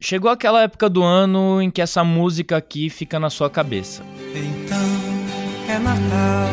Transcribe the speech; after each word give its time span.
Chegou 0.00 0.30
aquela 0.30 0.62
época 0.62 0.88
do 0.88 1.02
ano 1.02 1.60
em 1.60 1.72
que 1.72 1.82
essa 1.82 2.04
música 2.04 2.56
aqui 2.56 2.88
fica 2.88 3.18
na 3.18 3.28
sua 3.28 3.50
cabeça. 3.50 4.04
Então 4.32 4.78
é 5.68 5.76
Natal. 5.76 6.52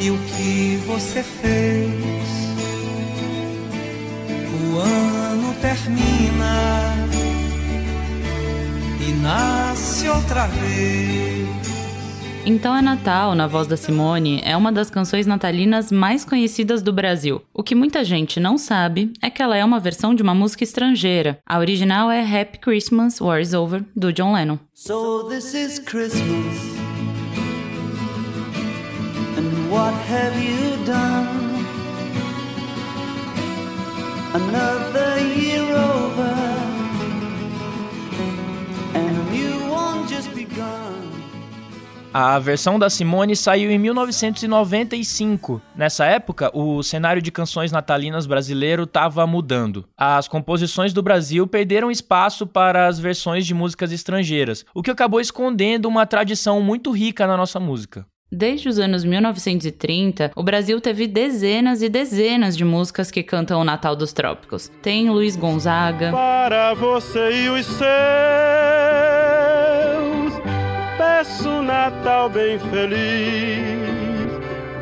E 0.00 0.10
o 0.10 0.18
que 0.18 0.76
você 0.86 1.22
fez? 1.22 1.92
O 4.50 4.78
ano 4.78 5.54
termina 5.60 6.94
e 9.06 9.12
nasce 9.22 10.08
outra 10.08 10.46
vez. 10.46 11.43
Então 12.46 12.76
é 12.76 12.82
Natal, 12.82 13.34
na 13.34 13.46
voz 13.46 13.66
da 13.66 13.74
Simone, 13.74 14.42
é 14.44 14.54
uma 14.54 14.70
das 14.70 14.90
canções 14.90 15.26
natalinas 15.26 15.90
mais 15.90 16.26
conhecidas 16.26 16.82
do 16.82 16.92
Brasil. 16.92 17.40
O 17.54 17.62
que 17.62 17.74
muita 17.74 18.04
gente 18.04 18.38
não 18.38 18.58
sabe 18.58 19.10
é 19.22 19.30
que 19.30 19.42
ela 19.42 19.56
é 19.56 19.64
uma 19.64 19.80
versão 19.80 20.14
de 20.14 20.22
uma 20.22 20.34
música 20.34 20.62
estrangeira. 20.62 21.38
A 21.46 21.58
original 21.58 22.10
é 22.10 22.20
Happy 22.20 22.58
Christmas, 22.58 23.18
War 23.18 23.40
is 23.40 23.54
Over, 23.54 23.82
do 23.96 24.12
John 24.12 24.34
Lennon. 24.34 24.58
So 24.74 25.26
this 25.26 25.54
is 25.54 25.78
Christmas. 25.78 26.22
And 29.38 29.70
what 29.70 29.94
have 30.10 30.38
you 30.38 30.84
done? 30.84 31.64
Another 34.34 35.18
year 35.34 35.62
over. 35.62 36.33
A 42.16 42.38
versão 42.38 42.78
da 42.78 42.88
Simone 42.88 43.34
saiu 43.34 43.72
em 43.72 43.78
1995. 43.78 45.60
Nessa 45.74 46.04
época, 46.04 46.48
o 46.56 46.80
cenário 46.80 47.20
de 47.20 47.32
canções 47.32 47.72
natalinas 47.72 48.24
brasileiro 48.24 48.84
estava 48.84 49.26
mudando. 49.26 49.84
As 49.98 50.28
composições 50.28 50.92
do 50.92 51.02
Brasil 51.02 51.44
perderam 51.44 51.90
espaço 51.90 52.46
para 52.46 52.86
as 52.86 53.00
versões 53.00 53.44
de 53.44 53.52
músicas 53.52 53.90
estrangeiras, 53.90 54.64
o 54.72 54.80
que 54.80 54.92
acabou 54.92 55.20
escondendo 55.20 55.88
uma 55.88 56.06
tradição 56.06 56.60
muito 56.60 56.92
rica 56.92 57.26
na 57.26 57.36
nossa 57.36 57.58
música. 57.58 58.06
Desde 58.30 58.68
os 58.68 58.78
anos 58.78 59.04
1930, 59.04 60.30
o 60.36 60.42
Brasil 60.44 60.80
teve 60.80 61.08
dezenas 61.08 61.82
e 61.82 61.88
dezenas 61.88 62.56
de 62.56 62.64
músicas 62.64 63.10
que 63.10 63.24
cantam 63.24 63.60
o 63.60 63.64
Natal 63.64 63.96
dos 63.96 64.12
Trópicos. 64.12 64.70
Tem 64.80 65.10
Luiz 65.10 65.34
Gonzaga. 65.34 66.12
Para 66.12 66.74
você 66.74 67.44
e 67.44 67.48
os 67.48 67.66
seus 67.66 69.13
peço 71.24 71.62
Natal 71.62 72.28
bem 72.28 72.58
feliz. 72.58 74.04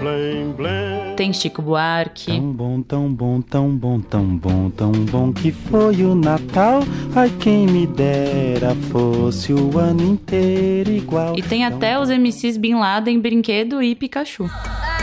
Blém, 0.00 0.50
blém. 0.50 1.14
Tem 1.16 1.32
Chico 1.32 1.62
Buarque. 1.62 2.26
Tão 2.26 2.52
bom, 2.52 2.82
tão 2.82 3.12
bom, 3.12 3.40
tão 3.40 3.76
bom, 3.76 4.00
tão 4.00 4.24
bom, 4.36 4.70
tão 4.70 4.90
bom 4.90 5.32
que 5.32 5.52
foi 5.52 6.02
o 6.02 6.16
Natal. 6.16 6.80
Ai, 7.14 7.30
quem 7.38 7.66
me 7.66 7.86
dera 7.86 8.74
fosse 8.90 9.52
o 9.52 9.78
ano 9.78 10.02
inteiro 10.02 10.90
igual. 10.90 11.38
E 11.38 11.42
tem 11.42 11.64
até 11.64 11.96
os 12.00 12.08
MCs 12.08 12.56
Bin 12.56 12.74
Laden, 12.74 13.20
Brinquedo 13.20 13.80
e 13.80 13.94
Pikachu. 13.94 14.48
Tava 14.48 15.01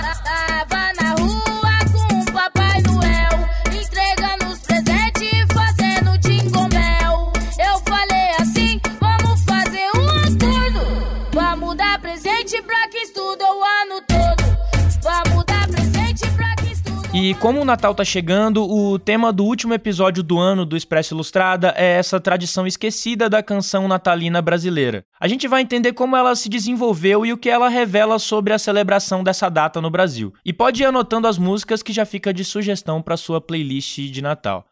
E 17.21 17.33
como 17.33 17.59
o 17.59 17.65
Natal 17.65 17.93
tá 17.93 18.05
chegando, 18.05 18.63
o 18.63 18.97
tema 18.97 19.33
do 19.33 19.43
último 19.43 19.73
episódio 19.73 20.23
do 20.23 20.39
ano 20.39 20.65
do 20.65 20.77
Expresso 20.77 21.13
Ilustrada 21.13 21.73
é 21.75 21.97
essa 21.97 22.17
tradição 22.17 22.65
esquecida 22.65 23.29
da 23.29 23.43
canção 23.43 23.89
natalina 23.89 24.41
brasileira. 24.41 25.03
A 25.19 25.27
gente 25.27 25.45
vai 25.45 25.61
entender 25.61 25.91
como 25.91 26.15
ela 26.15 26.33
se 26.33 26.47
desenvolveu 26.47 27.25
e 27.25 27.33
o 27.33 27.37
que 27.37 27.49
ela 27.49 27.67
revela 27.67 28.17
sobre 28.19 28.53
a 28.53 28.57
celebração 28.57 29.21
dessa 29.21 29.49
data 29.49 29.81
no 29.81 29.89
Brasil. 29.89 30.33
E 30.45 30.53
pode 30.53 30.81
ir 30.81 30.85
anotando 30.85 31.27
as 31.27 31.37
músicas 31.37 31.83
que 31.83 31.91
já 31.91 32.05
fica 32.05 32.33
de 32.33 32.45
sugestão 32.45 33.01
para 33.01 33.17
sua 33.17 33.41
playlist 33.41 33.99
de 33.99 34.21
Natal. 34.21 34.65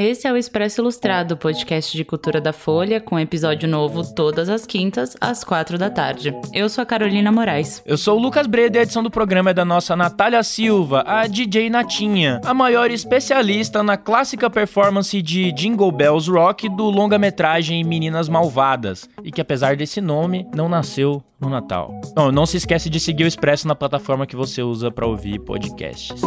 Esse 0.00 0.28
é 0.28 0.32
o 0.32 0.36
Expresso 0.36 0.80
Ilustrado, 0.80 1.36
podcast 1.36 1.96
de 1.96 2.04
cultura 2.04 2.40
da 2.40 2.52
Folha, 2.52 3.00
com 3.00 3.18
episódio 3.18 3.68
novo 3.68 4.04
todas 4.14 4.48
as 4.48 4.64
quintas, 4.64 5.16
às 5.20 5.42
quatro 5.42 5.76
da 5.76 5.90
tarde. 5.90 6.32
Eu 6.54 6.68
sou 6.68 6.82
a 6.82 6.86
Carolina 6.86 7.32
Moraes. 7.32 7.82
Eu 7.84 7.98
sou 7.98 8.16
o 8.16 8.22
Lucas 8.22 8.46
Breda 8.46 8.76
e 8.76 8.80
a 8.80 8.82
edição 8.84 9.02
do 9.02 9.10
programa 9.10 9.50
é 9.50 9.54
da 9.54 9.64
nossa 9.64 9.96
Natália 9.96 10.40
Silva, 10.44 11.02
a 11.04 11.26
DJ 11.26 11.68
Natinha, 11.68 12.40
a 12.44 12.54
maior 12.54 12.92
especialista 12.92 13.82
na 13.82 13.96
clássica 13.96 14.48
performance 14.48 15.20
de 15.20 15.50
Jingle 15.50 15.90
Bells 15.90 16.30
Rock 16.30 16.68
do 16.68 16.84
longa-metragem 16.84 17.82
Meninas 17.82 18.28
Malvadas, 18.28 19.08
e 19.24 19.32
que 19.32 19.40
apesar 19.40 19.74
desse 19.74 20.00
nome, 20.00 20.46
não 20.54 20.68
nasceu 20.68 21.20
no 21.40 21.50
Natal. 21.50 22.00
Não, 22.14 22.30
não 22.30 22.46
se 22.46 22.56
esquece 22.56 22.88
de 22.88 23.00
seguir 23.00 23.24
o 23.24 23.28
Expresso 23.28 23.66
na 23.66 23.74
plataforma 23.74 24.28
que 24.28 24.36
você 24.36 24.62
usa 24.62 24.92
para 24.92 25.08
ouvir 25.08 25.40
podcasts. 25.40 26.22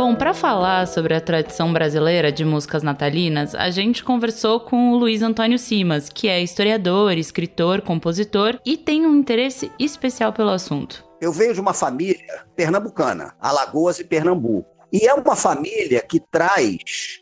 Bom, 0.00 0.14
para 0.14 0.32
falar 0.32 0.88
sobre 0.88 1.12
a 1.12 1.20
tradição 1.20 1.70
brasileira 1.74 2.32
de 2.32 2.42
músicas 2.42 2.82
natalinas, 2.82 3.54
a 3.54 3.68
gente 3.68 4.02
conversou 4.02 4.58
com 4.58 4.92
o 4.92 4.96
Luiz 4.96 5.20
Antônio 5.20 5.58
Simas, 5.58 6.08
que 6.08 6.26
é 6.26 6.40
historiador, 6.40 7.12
escritor, 7.18 7.82
compositor 7.82 8.58
e 8.64 8.78
tem 8.78 9.06
um 9.06 9.14
interesse 9.14 9.70
especial 9.78 10.32
pelo 10.32 10.48
assunto. 10.48 11.04
Eu 11.20 11.30
venho 11.30 11.52
de 11.52 11.60
uma 11.60 11.74
família 11.74 12.46
pernambucana, 12.56 13.34
Alagoas 13.38 13.98
e 13.98 14.04
Pernambuco. 14.04 14.66
E 14.90 15.06
é 15.06 15.12
uma 15.12 15.36
família 15.36 16.00
que 16.00 16.18
traz 16.18 16.78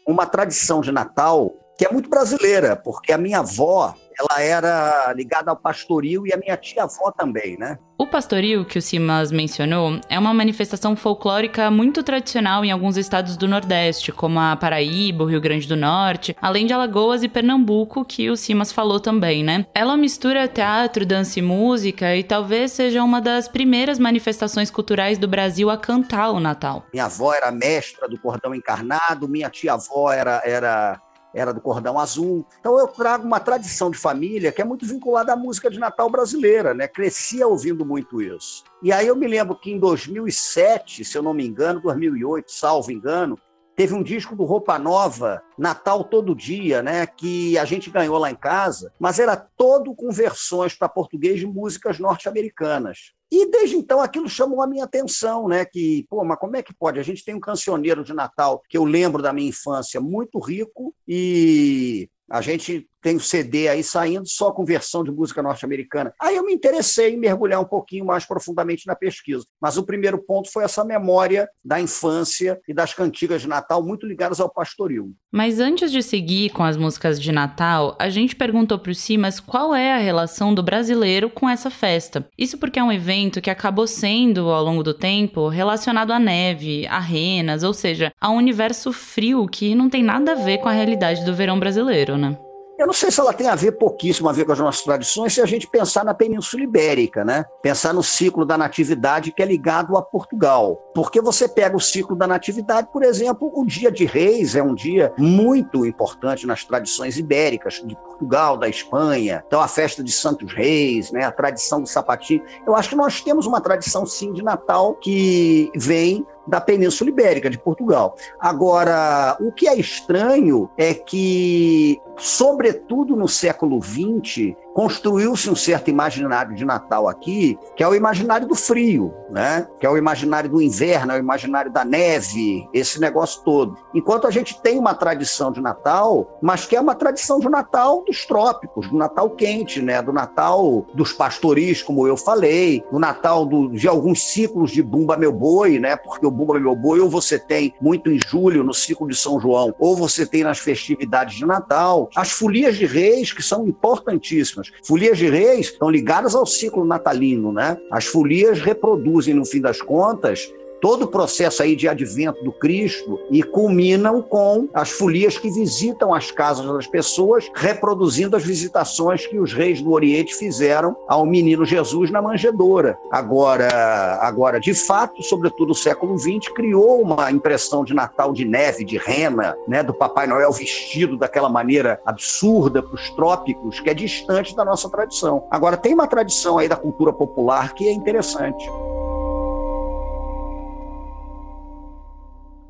uma 0.06 0.25
tradição 0.25 0.81
de 0.81 0.93
Natal 0.93 1.53
que 1.77 1.84
é 1.84 1.91
muito 1.91 2.09
brasileira, 2.09 2.77
porque 2.77 3.12
a 3.12 3.19
minha 3.19 3.41
avó, 3.41 3.93
ela 4.19 4.43
era 4.43 5.12
ligada 5.15 5.51
ao 5.51 5.56
pastoril 5.56 6.27
e 6.27 6.33
a 6.33 6.37
minha 6.37 6.56
tia-avó 6.56 7.12
também, 7.12 7.56
né? 7.56 7.79
O 8.01 8.06
pastoril 8.06 8.65
que 8.65 8.79
o 8.79 8.83
Simas 8.83 9.33
mencionou 9.33 10.01
é 10.09 10.17
uma 10.17 10.33
manifestação 10.33 10.95
folclórica 10.95 11.69
muito 11.69 12.01
tradicional 12.05 12.65
em 12.65 12.71
alguns 12.71 12.97
estados 12.97 13.37
do 13.37 13.49
Nordeste, 13.49 14.12
como 14.12 14.39
a 14.39 14.55
Paraíba, 14.55 15.25
o 15.25 15.27
Rio 15.27 15.41
Grande 15.41 15.67
do 15.67 15.77
Norte, 15.77 16.37
além 16.41 16.65
de 16.65 16.73
Alagoas 16.73 17.25
e 17.25 17.29
Pernambuco, 17.29 18.05
que 18.05 18.31
o 18.31 18.37
Simas 18.37 18.71
falou 18.71 19.01
também, 19.01 19.43
né? 19.43 19.67
Ela 19.75 19.97
mistura 19.97 20.47
teatro, 20.47 21.05
dança 21.05 21.41
e 21.41 21.43
música 21.43 22.15
e 22.15 22.23
talvez 22.23 22.71
seja 22.71 23.03
uma 23.03 23.21
das 23.21 23.49
primeiras 23.49 23.99
manifestações 23.99 24.71
culturais 24.71 25.19
do 25.19 25.27
Brasil 25.27 25.69
a 25.69 25.77
cantar 25.77 26.31
o 26.31 26.39
Natal. 26.39 26.85
Minha 26.93 27.06
avó 27.06 27.35
era 27.35 27.50
mestra 27.50 28.09
do 28.09 28.17
cordão 28.17 28.55
encarnado, 28.55 29.29
minha 29.29 29.50
tia-avó 29.50 30.12
era, 30.12 30.41
era, 30.45 31.00
era 31.34 31.53
do 31.53 31.61
cordão 31.61 31.99
azul. 31.99 32.47
Então 32.61 32.78
eu 32.78 32.87
trago 32.89 33.27
uma 33.27 33.41
tradição 33.41 33.91
de 33.91 33.99
família 33.99 34.53
que 34.53 34.62
é 34.62 34.65
muito 34.65 34.87
vinculada 34.87 35.33
à 35.33 35.37
música 35.37 35.71
de 35.71 35.78
Natal 35.78 36.11
brasileira, 36.11 36.75
né? 36.75 36.89
Crescia 36.89 37.47
ouvindo 37.47 37.84
muito 37.84 38.21
isso. 38.22 38.65
E 38.83 38.93
aí 38.93 39.06
eu 39.06 39.16
me 39.16 39.27
lembro 39.27 39.56
que 39.56 39.71
em 39.71 39.78
2007, 39.78 41.05
se 41.05 41.17
eu 41.17 41.22
não 41.22 41.34
me 41.34 41.47
engano, 41.47 41.81
2008, 41.81 42.50
salvo 42.50 42.91
engano, 42.91 43.38
teve 43.78 43.94
um 43.94 44.03
disco 44.03 44.34
do 44.34 44.43
Roupa 44.43 44.77
Nova, 44.77 45.41
Natal 45.56 46.03
Todo 46.03 46.34
Dia, 46.34 46.83
né, 46.83 47.06
que 47.06 47.56
a 47.56 47.65
gente 47.65 47.89
ganhou 47.89 48.19
lá 48.19 48.28
em 48.28 48.34
casa, 48.34 48.93
mas 48.99 49.21
era 49.21 49.37
todo 49.37 49.94
com 49.94 50.11
versões 50.11 50.75
para 50.75 50.89
português 50.89 51.39
de 51.39 51.47
músicas 51.47 51.97
norte-americanas. 52.00 53.12
E 53.31 53.49
desde 53.49 53.77
então 53.77 54.00
aquilo 54.00 54.28
chamou 54.28 54.62
a 54.62 54.67
minha 54.67 54.83
atenção, 54.83 55.47
né, 55.47 55.65
que, 55.65 56.05
pô, 56.11 56.25
mas 56.25 56.41
como 56.41 56.56
é 56.56 56.62
que 56.62 56.75
pode? 56.75 56.99
A 56.99 57.05
gente 57.05 57.25
tem 57.25 57.37
um 57.37 57.41
cancioneiro 57.41 58.03
de 58.03 58.12
Natal 58.12 58.61
que 58.69 58.77
eu 58.77 58.84
lembro 58.84 59.22
da 59.22 59.33
minha 59.33 59.49
infância 59.49 60.00
muito 60.00 60.41
rico 60.41 60.93
e 61.06 62.11
a 62.28 62.41
gente 62.41 62.84
tem 63.03 63.16
o 63.16 63.20
CD 63.20 63.69
aí 63.69 63.82
saindo 63.82 64.28
só 64.28 64.50
com 64.50 64.64
versão 64.64 65.04
de 65.04 65.10
música 65.10 65.42
norte-americana. 65.42 66.12
Aí 66.20 66.36
eu 66.36 66.44
me 66.44 66.53
interessei 66.53 67.14
em 67.14 67.19
mergulhar 67.19 67.60
um 67.60 67.64
pouquinho 67.64 68.04
mais 68.04 68.25
profundamente 68.25 68.86
na 68.86 68.94
pesquisa. 68.94 69.44
Mas 69.60 69.76
o 69.76 69.84
primeiro 69.84 70.19
ponto 70.19 70.50
foi 70.50 70.64
essa 70.64 70.84
memória 70.84 71.49
da 71.64 71.81
infância 71.81 72.61
e 72.69 72.75
das 72.75 72.94
cantigas 72.94 73.43
de 73.43 73.49
Natal 73.49 73.82
muito 73.82 74.06
ligadas 74.06 74.40
ao 74.40 74.50
pastoril. 74.50 75.12
Mas 75.31 75.61
antes 75.61 75.93
de 75.93 76.02
seguir 76.02 76.50
com 76.50 76.62
as 76.62 76.76
músicas 76.76 77.20
de 77.20 77.31
Natal, 77.32 77.96
a 77.99 78.08
gente 78.08 78.34
perguntou 78.34 78.78
pro 78.78 78.94
Simas 78.94 79.40
qual 79.40 79.75
é 79.75 79.94
a 79.94 79.99
relação 79.99 80.55
do 80.55 80.62
brasileiro 80.62 81.31
com 81.31 81.49
essa 81.49 81.70
festa. 81.70 82.26
Isso 82.37 82.58
porque 82.58 82.78
é 82.78 82.82
um 82.82 82.93
evento 82.93 83.40
que 83.40 83.50
acabou 83.50 83.87
sendo, 83.87 84.49
ao 84.49 84.64
longo 84.64 84.82
do 84.82 84.94
tempo, 84.94 85.49
relacionado 85.49 86.12
à 86.12 86.19
neve, 86.19 86.87
a 86.87 86.99
renas, 86.99 87.62
ou 87.62 87.75
seja, 87.75 88.12
a 88.20 88.31
um 88.31 88.37
universo 88.37 88.93
frio 88.93 89.46
que 89.46 89.75
não 89.75 89.88
tem 89.88 90.02
nada 90.02 90.32
a 90.32 90.34
ver 90.34 90.58
com 90.58 90.69
a 90.69 90.73
realidade 90.73 91.25
do 91.25 91.34
verão 91.34 91.58
brasileiro, 91.58 92.17
né? 92.17 92.37
Eu 92.78 92.86
não 92.86 92.94
sei 92.94 93.10
se 93.10 93.19
ela 93.19 93.32
tem 93.32 93.48
a 93.48 93.56
ver, 93.56 93.72
pouquíssimo 93.72 94.28
a 94.28 94.32
ver 94.32 94.44
com 94.44 94.52
as 94.52 94.58
nossas 94.60 94.82
tradições, 94.82 95.34
se 95.34 95.40
a 95.40 95.46
gente 95.46 95.66
pensar 95.66 96.04
na 96.04 96.14
Península 96.14 96.62
Ibérica, 96.62 97.25
né? 97.25 97.44
Pensar 97.60 97.92
no 97.92 98.04
ciclo 98.04 98.44
da 98.44 98.56
natividade 98.56 99.32
que 99.32 99.42
é 99.42 99.46
ligado 99.46 99.96
a 99.96 100.02
Portugal. 100.02 100.76
Porque 100.94 101.20
você 101.20 101.48
pega 101.48 101.76
o 101.76 101.80
ciclo 101.80 102.14
da 102.14 102.25
natividade, 102.25 102.88
por 102.92 103.02
exemplo, 103.02 103.50
o 103.52 103.66
Dia 103.66 103.90
de 103.90 104.04
Reis 104.04 104.54
é 104.54 104.62
um 104.62 104.76
dia 104.76 105.12
muito 105.19 105.84
importante 105.84 106.46
nas 106.46 106.64
tradições 106.64 107.19
ibéricas, 107.19 107.82
de 107.84 107.96
Portugal, 107.96 108.56
da 108.56 108.69
Espanha. 108.69 109.42
Então, 109.44 109.60
a 109.60 109.66
festa 109.66 110.04
de 110.04 110.12
Santos 110.12 110.52
Reis, 110.52 111.10
né? 111.10 111.25
a 111.25 111.32
tradição 111.32 111.82
do 111.82 111.88
sapatinho. 111.88 112.42
Eu 112.64 112.76
acho 112.76 112.90
que 112.90 112.96
nós 112.96 113.20
temos 113.20 113.44
uma 113.44 113.60
tradição, 113.60 114.06
sim, 114.06 114.32
de 114.32 114.42
Natal 114.42 114.94
que 114.94 115.69
vem 115.75 116.25
da 116.49 116.61
Península 116.61 117.11
Ibérica, 117.11 117.50
de 117.50 117.59
Portugal. 117.59 118.17
Agora, 118.41 119.37
o 119.41 119.53
que 119.53 119.69
é 119.69 119.79
estranho 119.79 120.71
é 120.77 120.95
que, 120.95 122.00
sobretudo 122.17 123.15
no 123.15 123.29
século 123.29 123.81
XX, 123.83 124.56
construiu-se 124.78 125.50
um 125.50 125.56
certo 125.56 125.90
imaginário 125.90 126.54
de 126.54 126.64
Natal 126.64 127.08
aqui, 127.08 127.58
que 127.75 127.82
é 127.82 127.88
o 127.88 127.96
imaginário 127.96 128.46
do 128.46 128.54
frio, 128.54 129.12
né? 129.28 129.66
que 129.80 129.84
é 129.84 129.90
o 129.90 129.98
imaginário 129.98 130.48
do 130.48 130.62
inverno, 130.62 131.10
é 131.10 131.16
o 131.16 131.19
imaginário 131.19 131.69
da 131.69 131.84
neve, 131.84 132.64
esse 132.72 133.00
negócio 133.00 133.42
todo. 133.42 133.76
Enquanto 133.92 134.28
a 134.28 134.30
gente 134.30 134.62
tem 134.62 134.78
uma 134.78 134.94
tradição 134.94 135.50
de 135.50 135.60
Natal, 135.60 136.38
mas 136.40 136.64
que 136.64 136.76
é 136.76 136.80
uma 136.80 136.94
tradição 136.94 137.40
de 137.40 137.48
Natal 137.48 138.04
dos 138.06 138.25
trópicos, 138.25 138.88
do 138.88 138.96
Natal 138.96 139.28
quente, 139.30 139.82
né? 139.82 140.00
do 140.00 140.12
Natal 140.12 140.86
dos 140.94 141.12
pastoris, 141.12 141.82
como 141.82 142.06
eu 142.06 142.16
falei, 142.16 142.84
do 142.92 143.00
Natal 143.00 143.44
do, 143.46 143.70
de 143.70 143.88
alguns 143.88 144.22
ciclos 144.22 144.70
de 144.70 144.80
Bumba 144.80 145.16
Meu 145.16 145.32
Boi, 145.32 145.80
né? 145.80 145.96
porque 145.96 146.25
o 146.25 146.30
Bumba 146.30 146.60
Meu 146.60 146.76
Boi 146.76 147.00
ou 147.00 147.10
você 147.10 147.36
tem 147.36 147.75
muito 147.80 148.12
em 148.12 148.20
julho, 148.28 148.62
no 148.62 148.72
ciclo 148.72 149.08
de 149.08 149.16
São 149.16 149.40
João, 149.40 149.75
ou 149.76 149.96
você 149.96 150.25
tem 150.25 150.44
nas 150.44 150.60
festividades 150.60 151.34
de 151.34 151.44
Natal. 151.44 152.08
As 152.14 152.30
folias 152.30 152.76
de 152.76 152.86
reis, 152.86 153.32
que 153.32 153.42
são 153.42 153.66
importantíssimas. 153.66 154.68
Folias 154.82 155.19
de 155.19 155.29
reis 155.29 155.67
estão 155.67 155.91
ligadas 155.91 156.35
ao 156.35 156.47
ciclo 156.47 156.85
natalino, 156.85 157.53
né? 157.53 157.79
As 157.91 158.06
folias 158.06 158.61
reproduzem, 158.61 159.35
no 159.35 159.44
fim 159.44 159.61
das 159.61 159.81
contas, 159.81 160.53
todo 160.80 161.02
o 161.02 161.08
processo 161.08 161.62
aí 161.62 161.75
de 161.75 161.88
advento 161.88 162.42
do 162.42 162.52
Cristo 162.52 163.19
e 163.30 163.42
culminam 163.42 164.22
com 164.22 164.69
as 164.72 164.90
folias 164.90 165.38
que 165.38 165.50
visitam 165.50 166.14
as 166.14 166.30
casas 166.30 166.66
das 166.66 166.86
pessoas, 166.86 167.50
reproduzindo 167.54 168.36
as 168.36 168.44
visitações 168.44 169.26
que 169.26 169.38
os 169.38 169.52
reis 169.52 169.80
do 169.80 169.92
Oriente 169.92 170.34
fizeram 170.34 170.96
ao 171.06 171.25
menino 171.25 171.64
Jesus 171.64 172.10
na 172.10 172.22
manjedoura. 172.22 172.98
Agora, 173.10 174.19
agora 174.20 174.60
de 174.60 174.75
fato, 174.75 175.22
sobretudo 175.22 175.70
o 175.70 175.75
século 175.75 176.19
XX, 176.19 176.48
criou 176.54 177.00
uma 177.00 177.30
impressão 177.30 177.84
de 177.84 177.94
Natal 177.94 178.32
de 178.32 178.44
neve, 178.44 178.84
de 178.84 178.96
rena, 178.96 179.56
né, 179.66 179.82
do 179.82 179.94
Papai 179.94 180.26
Noel 180.26 180.52
vestido 180.52 181.16
daquela 181.16 181.48
maneira 181.48 182.00
absurda 182.04 182.82
para 182.82 182.94
os 182.94 183.10
trópicos, 183.10 183.80
que 183.80 183.90
é 183.90 183.94
distante 183.94 184.54
da 184.54 184.64
nossa 184.64 184.88
tradição. 184.88 185.46
Agora, 185.50 185.76
tem 185.76 185.94
uma 185.94 186.06
tradição 186.06 186.58
aí 186.58 186.69
da 186.69 186.76
cultura 186.76 187.12
popular 187.12 187.75
que 187.75 187.88
é 187.88 187.92
interessante. 187.92 188.69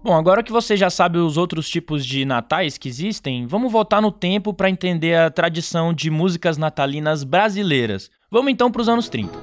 Bom, 0.08 0.16
agora 0.16 0.42
que 0.42 0.50
você 0.50 0.74
já 0.74 0.88
sabe 0.88 1.18
os 1.18 1.36
outros 1.36 1.68
tipos 1.68 2.02
de 2.02 2.24
natais 2.24 2.78
que 2.78 2.88
existem, 2.88 3.46
vamos 3.46 3.70
voltar 3.70 4.00
no 4.00 4.10
tempo 4.10 4.54
para 4.54 4.70
entender 4.70 5.14
a 5.14 5.30
tradição 5.30 5.92
de 5.92 6.08
músicas 6.08 6.56
natalinas 6.56 7.24
brasileiras. 7.24 8.10
Vamos 8.30 8.50
então 8.50 8.72
para 8.72 8.80
os 8.80 8.88
anos 8.88 9.10
30. 9.10 9.38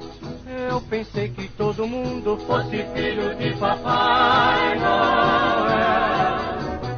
Eu 0.67 0.81
pensei 0.81 1.29
que 1.29 1.47
todo 1.49 1.85
mundo 1.85 2.35
fosse 2.47 2.83
filho 2.95 3.35
de 3.35 3.55
Papai 3.59 4.79
Noel. 4.79 5.34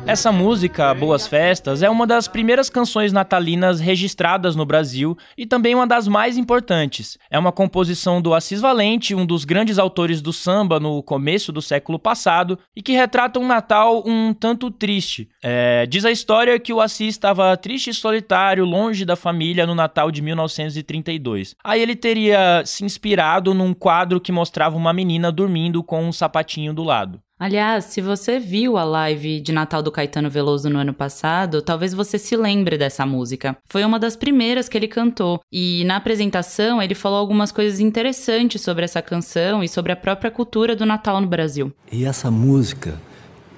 Essa 0.07 0.31
música, 0.31 0.94
Boas 0.94 1.27
Festas, 1.27 1.83
é 1.83 1.89
uma 1.89 2.07
das 2.07 2.30
primeiras 2.30 2.69
canções 2.69 3.12
natalinas 3.12 3.81
registradas 3.81 4.56
no 4.56 4.65
Brasil 4.65 5.18
e 5.38 5.45
também 5.45 5.75
uma 5.75 5.86
das 5.86 6.07
mais 6.07 6.38
importantes. 6.38 7.18
É 7.30 7.38
uma 7.38 7.51
composição 7.51 8.21
do 8.21 8.33
Assis 8.33 8.62
Valente, 8.62 9.13
um 9.13 9.25
dos 9.25 9.44
grandes 9.44 9.77
autores 9.77 10.21
do 10.21 10.31
samba 10.31 10.80
no 10.80 11.04
começo 11.04 11.51
do 11.51 11.62
século 11.62 12.00
passado, 12.00 12.57
e 12.74 12.81
que 12.81 12.94
retrata 12.94 13.38
um 13.38 13.45
Natal 13.45 14.01
um 14.07 14.33
tanto 14.33 14.71
triste. 14.71 15.27
É, 15.44 15.86
diz 15.86 16.06
a 16.06 16.12
história 16.12 16.57
que 16.57 16.71
o 16.71 16.80
Assis 16.80 17.10
estava 17.10 17.57
triste 17.57 17.89
e 17.89 17.94
solitário, 17.94 18.63
longe 18.63 19.03
da 19.03 19.18
família, 19.18 19.68
no 19.68 19.75
Natal 19.75 20.10
de 20.10 20.21
1932. 20.21 21.53
Aí 21.62 21.81
ele 21.81 21.98
teria 21.98 22.63
se 22.65 22.86
inspirado 22.86 23.53
num 23.53 23.74
quadro 23.74 24.21
que 24.21 24.31
mostrava 24.31 24.77
uma 24.77 24.94
menina 24.94 25.33
dormindo 25.33 25.83
com 25.83 26.01
um 26.06 26.13
sapatinho 26.13 26.74
do 26.74 26.81
lado. 26.81 27.21
Aliás, 27.39 27.86
se 27.86 28.01
você 28.01 28.39
viu 28.39 28.78
a 28.78 28.84
live 28.84 29.39
de 29.39 29.51
Natal 29.51 29.84
do 29.84 29.92
Caetano 29.92 30.28
Veloso 30.28 30.72
no 30.72 30.80
ano 30.80 30.92
passado, 30.92 31.62
talvez 31.62 31.94
você 31.94 32.18
se 32.18 32.36
lembre 32.36 32.80
dessa 32.80 33.06
música. 33.06 33.56
Foi 33.66 33.86
uma 33.86 34.00
das 34.00 34.16
primeiras 34.16 34.68
que 34.68 34.75
ele 34.75 34.88
cantou, 34.88 35.39
e 35.51 35.84
na 35.86 35.98
apresentação 35.98 36.81
ele 36.81 36.95
falou 36.95 37.19
algumas 37.19 37.51
coisas 37.51 37.80
interessantes 37.80 38.63
sobre 38.63 38.86
essa 38.86 39.04
canção 39.04 39.63
e 39.63 39.69
sobre 39.69 39.92
a 39.92 39.95
própria 39.95 40.31
cultura 40.31 40.75
do 40.75 40.84
Natal 40.84 41.22
no 41.22 41.28
Brasil. 41.28 41.72
E 41.92 42.06
essa 42.06 42.31
música 42.31 43.00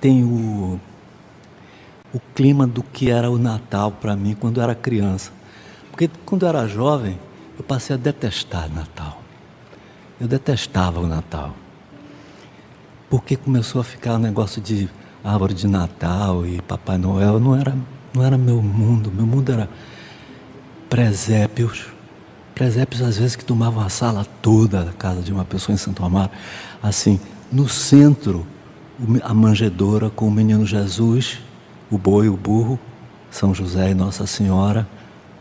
tem 0.01 0.25
o, 0.25 0.77
o 2.13 2.19
clima 2.35 2.67
do 2.67 2.83
que 2.83 3.09
era 3.09 3.31
o 3.31 3.37
Natal 3.37 3.93
para 3.93 4.13
mim 4.13 4.35
quando 4.35 4.57
eu 4.57 4.63
era 4.63 4.75
criança. 4.75 5.31
Porque 5.89 6.09
quando 6.25 6.43
eu 6.43 6.49
era 6.49 6.67
jovem, 6.67 7.17
eu 7.57 7.63
passei 7.63 7.95
a 7.95 7.97
detestar 7.97 8.69
Natal. 8.69 9.21
Eu 10.19 10.27
detestava 10.27 10.99
o 10.99 11.07
Natal 11.07 11.55
porque 13.09 13.35
começou 13.35 13.81
a 13.81 13.83
ficar 13.83 14.15
um 14.15 14.19
negócio 14.19 14.61
de 14.61 14.89
árvore 15.23 15.53
de 15.53 15.67
Natal 15.67 16.45
e 16.45 16.61
Papai 16.61 16.97
Noel. 16.97 17.39
Não 17.39 17.55
era, 17.55 17.75
não 18.13 18.23
era 18.23 18.37
meu 18.37 18.61
mundo. 18.61 19.11
Meu 19.11 19.25
mundo 19.25 19.51
era 19.51 19.69
presépios. 20.89 21.87
Presépios, 22.53 23.01
às 23.01 23.17
vezes, 23.17 23.35
que 23.35 23.43
tomavam 23.43 23.83
a 23.83 23.89
sala 23.89 24.25
toda 24.41 24.83
da 24.83 24.91
casa 24.91 25.21
de 25.21 25.31
uma 25.31 25.45
pessoa 25.45 25.73
em 25.73 25.77
Santo 25.77 26.03
Amaro. 26.03 26.31
Assim, 26.83 27.19
no 27.51 27.67
centro, 27.67 28.45
a 29.23 29.33
manjedoura 29.33 30.09
com 30.09 30.27
o 30.27 30.31
menino 30.31 30.65
Jesus, 30.65 31.39
o 31.89 31.97
boi, 31.97 32.27
o 32.27 32.37
burro, 32.37 32.77
São 33.31 33.53
José 33.53 33.91
e 33.91 33.93
Nossa 33.93 34.27
Senhora, 34.27 34.87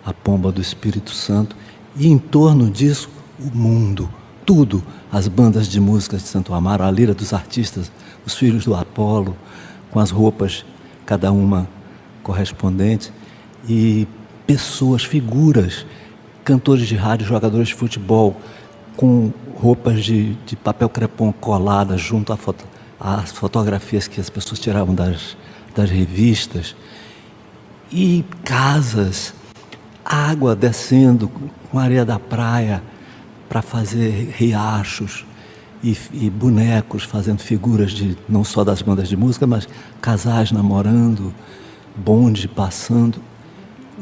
a 0.04 0.14
pomba 0.14 0.50
do 0.52 0.60
Espírito 0.60 1.10
Santo. 1.10 1.56
E 1.96 2.06
em 2.06 2.18
torno 2.18 2.70
disso, 2.70 3.10
o 3.38 3.54
mundo, 3.56 4.08
tudo, 4.48 4.82
as 5.12 5.28
bandas 5.28 5.68
de 5.68 5.78
música 5.78 6.16
de 6.16 6.22
Santo 6.22 6.54
Amaro, 6.54 6.82
a 6.82 6.90
lira 6.90 7.12
dos 7.12 7.34
artistas, 7.34 7.92
os 8.24 8.34
filhos 8.34 8.64
do 8.64 8.74
Apolo, 8.74 9.36
com 9.90 10.00
as 10.00 10.10
roupas, 10.10 10.64
cada 11.04 11.30
uma 11.30 11.68
correspondente, 12.22 13.12
e 13.68 14.08
pessoas, 14.46 15.04
figuras, 15.04 15.84
cantores 16.42 16.88
de 16.88 16.96
rádio, 16.96 17.26
jogadores 17.26 17.68
de 17.68 17.74
futebol, 17.74 18.40
com 18.96 19.30
roupas 19.54 20.02
de, 20.02 20.32
de 20.46 20.56
papel 20.56 20.88
crepom 20.88 21.30
coladas 21.30 22.00
junto 22.00 22.34
foto, 22.34 22.64
às 22.98 23.30
fotografias 23.30 24.08
que 24.08 24.18
as 24.18 24.30
pessoas 24.30 24.58
tiravam 24.58 24.94
das, 24.94 25.36
das 25.74 25.90
revistas, 25.90 26.74
e 27.92 28.24
casas, 28.46 29.34
água 30.02 30.56
descendo 30.56 31.30
com 31.70 31.78
areia 31.78 32.02
da 32.02 32.18
praia, 32.18 32.82
para 33.48 33.62
fazer 33.62 34.34
riachos 34.36 35.24
e, 35.82 35.96
e, 36.12 36.30
bonecos 36.30 37.04
fazendo 37.04 37.40
figuras 37.40 37.92
de 37.92 38.16
não 38.28 38.44
só 38.44 38.64
das 38.64 38.82
bandas 38.82 39.08
de 39.08 39.16
música, 39.16 39.46
mas 39.46 39.68
casais 40.00 40.50
namorando, 40.50 41.32
bonde 41.96 42.49
passando, 42.49 43.20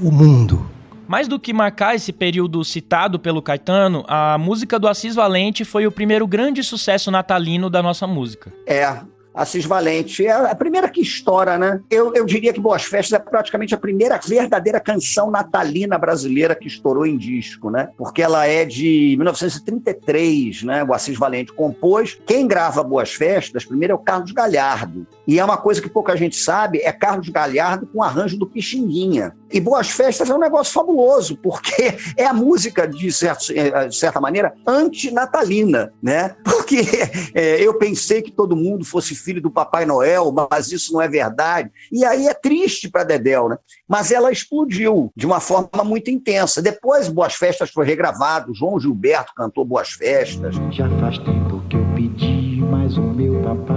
o 0.00 0.11
mundo. 0.11 0.68
Mais 1.06 1.28
do 1.28 1.38
que 1.38 1.52
marcar 1.52 1.94
esse 1.94 2.12
período 2.12 2.64
citado 2.64 3.18
pelo 3.18 3.40
Caetano, 3.40 4.04
a 4.09 4.37
música 4.37 4.78
do 4.78 4.88
Assis 4.88 5.14
Valente 5.14 5.64
foi 5.64 5.87
o 5.87 5.92
primeiro 5.92 6.26
grande 6.26 6.64
sucesso 6.64 7.11
natalino 7.11 7.71
da 7.71 7.82
nossa 7.82 8.06
música. 8.06 8.52
É, 8.66 9.00
Assis 9.37 9.66
Valente. 9.66 10.26
É 10.26 10.33
a 10.33 10.55
primeira 10.55 10.88
que 10.88 11.02
estoura, 11.02 11.59
né? 11.59 11.81
Eu, 11.90 12.14
eu 12.14 12.25
diria 12.25 12.52
que 12.52 12.61
Boas 12.61 12.85
Festas 12.85 13.12
é 13.12 13.23
praticamente 13.23 13.75
a 13.75 13.78
primeira 13.78 14.19
verdadeira 14.19 14.81
canção 14.81 15.31
natalina 15.31 15.99
brasileira 15.99 16.55
que 16.55 16.66
estourou 16.66 17.07
em 17.07 17.19
disco, 17.19 17.71
né? 17.71 17.90
Porque 17.99 18.23
ela 18.23 18.47
é 18.47 18.64
de 18.64 19.14
1933, 19.19 20.62
né? 20.62 20.83
O 20.83 20.95
Assis 20.95 21.19
Valente 21.19 21.52
compôs. 21.52 22.19
Quem 22.26 22.49
grava 22.49 22.83
Boas 22.83 23.12
Festas, 23.12 23.64
primeiro 23.64 23.93
é 23.93 23.95
o 23.95 23.99
Carlos 23.99 24.33
Galhardo. 24.33 25.07
E 25.26 25.38
é 25.38 25.45
uma 25.45 25.56
coisa 25.56 25.83
que 25.83 25.88
pouca 25.88 26.16
gente 26.16 26.37
sabe, 26.37 26.78
é 26.78 26.92
Carlos 26.92 27.28
Galhardo 27.28 27.87
com 27.87 28.02
arranjo 28.02 28.38
do 28.38 28.47
Pixinguinha. 28.47 29.35
E 29.52 29.61
Boas 29.61 29.90
Festas 29.90 30.28
é 30.28 30.35
um 30.35 30.38
negócio 30.38 30.73
fabuloso, 30.73 31.37
porque 31.37 31.95
é 32.16 32.26
a 32.26 32.33
música, 32.33 32.87
de, 32.87 33.11
certo, 33.12 33.52
eh, 33.52 33.88
de 33.88 33.97
certa 33.97 34.21
maneira, 34.21 34.54
antinatalina, 34.66 35.92
né? 36.02 36.35
Porque 36.45 36.83
é, 37.33 37.62
eu 37.62 37.75
pensei 37.78 38.21
que 38.21 38.33
todo 38.33 38.56
mundo 38.56 38.85
fosse 38.85 39.14
filho 39.14 39.40
do 39.40 39.50
Papai 39.50 39.87
Noel, 39.87 40.35
mas 40.50 40.73
isso 40.73 40.92
não 40.92 41.00
é 41.00 41.09
verdade. 41.09 41.71
E 41.92 42.04
aí 42.04 42.26
é 42.26 42.35
triste 42.35 42.88
para 42.88 43.04
Dedéu, 43.04 43.49
né? 43.49 43.56
Mas 43.87 44.11
ela 44.11 44.33
explodiu 44.33 45.12
de 45.14 45.26
uma 45.26 45.38
forma 45.38 45.85
muito 45.85 46.11
intensa. 46.11 46.61
Depois, 46.61 47.09
Boas 47.09 47.35
Festas 47.35 47.71
foi 47.71 47.87
regravado, 47.87 48.54
João 48.54 48.80
Gilberto 48.80 49.33
cantou 49.37 49.64
Boas 49.64 49.90
Festas. 49.90 50.56
Já 50.73 50.88
faz 50.99 51.18
tempo 51.18 51.62
que 51.71 51.76
eu 51.76 51.87
pedi, 51.95 52.61
mas 52.62 52.97
o 52.97 53.02
meu 53.02 53.40
Papai 53.42 53.75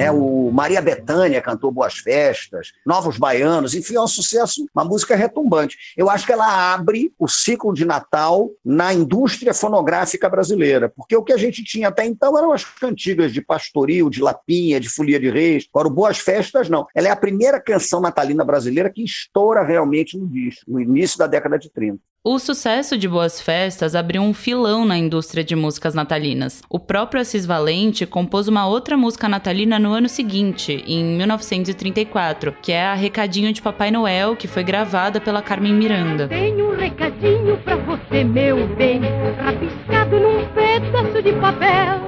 né? 0.00 0.10
O 0.10 0.50
Maria 0.50 0.80
Bethânia 0.80 1.42
cantou 1.42 1.70
Boas 1.70 1.98
Festas, 1.98 2.72
Novos 2.86 3.18
Baianos, 3.18 3.74
enfim, 3.74 3.96
é 3.96 4.00
um 4.00 4.06
sucesso, 4.06 4.64
uma 4.74 4.82
música 4.82 5.14
retumbante. 5.14 5.76
Eu 5.94 6.08
acho 6.08 6.24
que 6.24 6.32
ela 6.32 6.72
abre 6.72 7.12
o 7.18 7.28
ciclo 7.28 7.74
de 7.74 7.84
Natal 7.84 8.48
na 8.64 8.94
indústria 8.94 9.52
fonográfica 9.52 10.26
brasileira, 10.26 10.88
porque 10.88 11.14
o 11.14 11.22
que 11.22 11.34
a 11.34 11.36
gente 11.36 11.62
tinha 11.62 11.88
até 11.88 12.06
então 12.06 12.38
eram 12.38 12.50
as 12.50 12.64
cantigas 12.64 13.30
de 13.30 13.42
pastoril, 13.42 14.08
de 14.08 14.22
lapinha, 14.22 14.80
de 14.80 14.88
folia 14.88 15.20
de 15.20 15.28
reis. 15.28 15.66
Agora, 15.72 15.88
o 15.88 15.92
Boas 15.92 16.18
Festas, 16.18 16.70
não. 16.70 16.86
Ela 16.94 17.08
é 17.08 17.10
a 17.10 17.16
primeira 17.16 17.60
canção 17.60 18.00
natalina 18.00 18.42
brasileira 18.42 18.88
que 18.88 19.04
estoura 19.04 19.62
realmente 19.62 20.16
no 20.16 20.26
disco, 20.26 20.62
no 20.66 20.80
início 20.80 21.18
da 21.18 21.26
década 21.26 21.58
de 21.58 21.70
30. 21.70 22.00
O 22.22 22.38
sucesso 22.38 22.98
de 22.98 23.08
Boas 23.08 23.40
Festas 23.40 23.94
abriu 23.94 24.20
um 24.20 24.34
filão 24.34 24.84
na 24.84 24.94
indústria 24.98 25.42
de 25.42 25.56
músicas 25.56 25.94
natalinas. 25.94 26.60
O 26.68 26.78
próprio 26.78 27.22
Assis 27.22 27.46
Valente 27.46 28.04
compôs 28.04 28.46
uma 28.46 28.66
outra 28.66 28.94
música 28.94 29.26
natalina 29.26 29.78
no 29.78 29.94
ano 29.94 30.06
seguinte, 30.06 30.84
em 30.86 31.02
1934, 31.16 32.54
que 32.60 32.72
é 32.72 32.84
a 32.84 32.92
Recadinho 32.92 33.50
de 33.54 33.62
Papai 33.62 33.90
Noel, 33.90 34.36
que 34.36 34.46
foi 34.46 34.62
gravada 34.62 35.18
pela 35.18 35.40
Carmen 35.40 35.72
Miranda. 35.72 36.28
Tenho 36.28 36.72
um 36.72 36.76
recadinho 36.76 37.56
pra 37.64 37.76
você, 37.76 38.22
meu 38.22 38.66
bem, 38.76 39.00
rabiscado 39.38 40.20
num 40.20 40.46
pedaço 40.48 41.22
de 41.22 41.32
papel. 41.40 42.02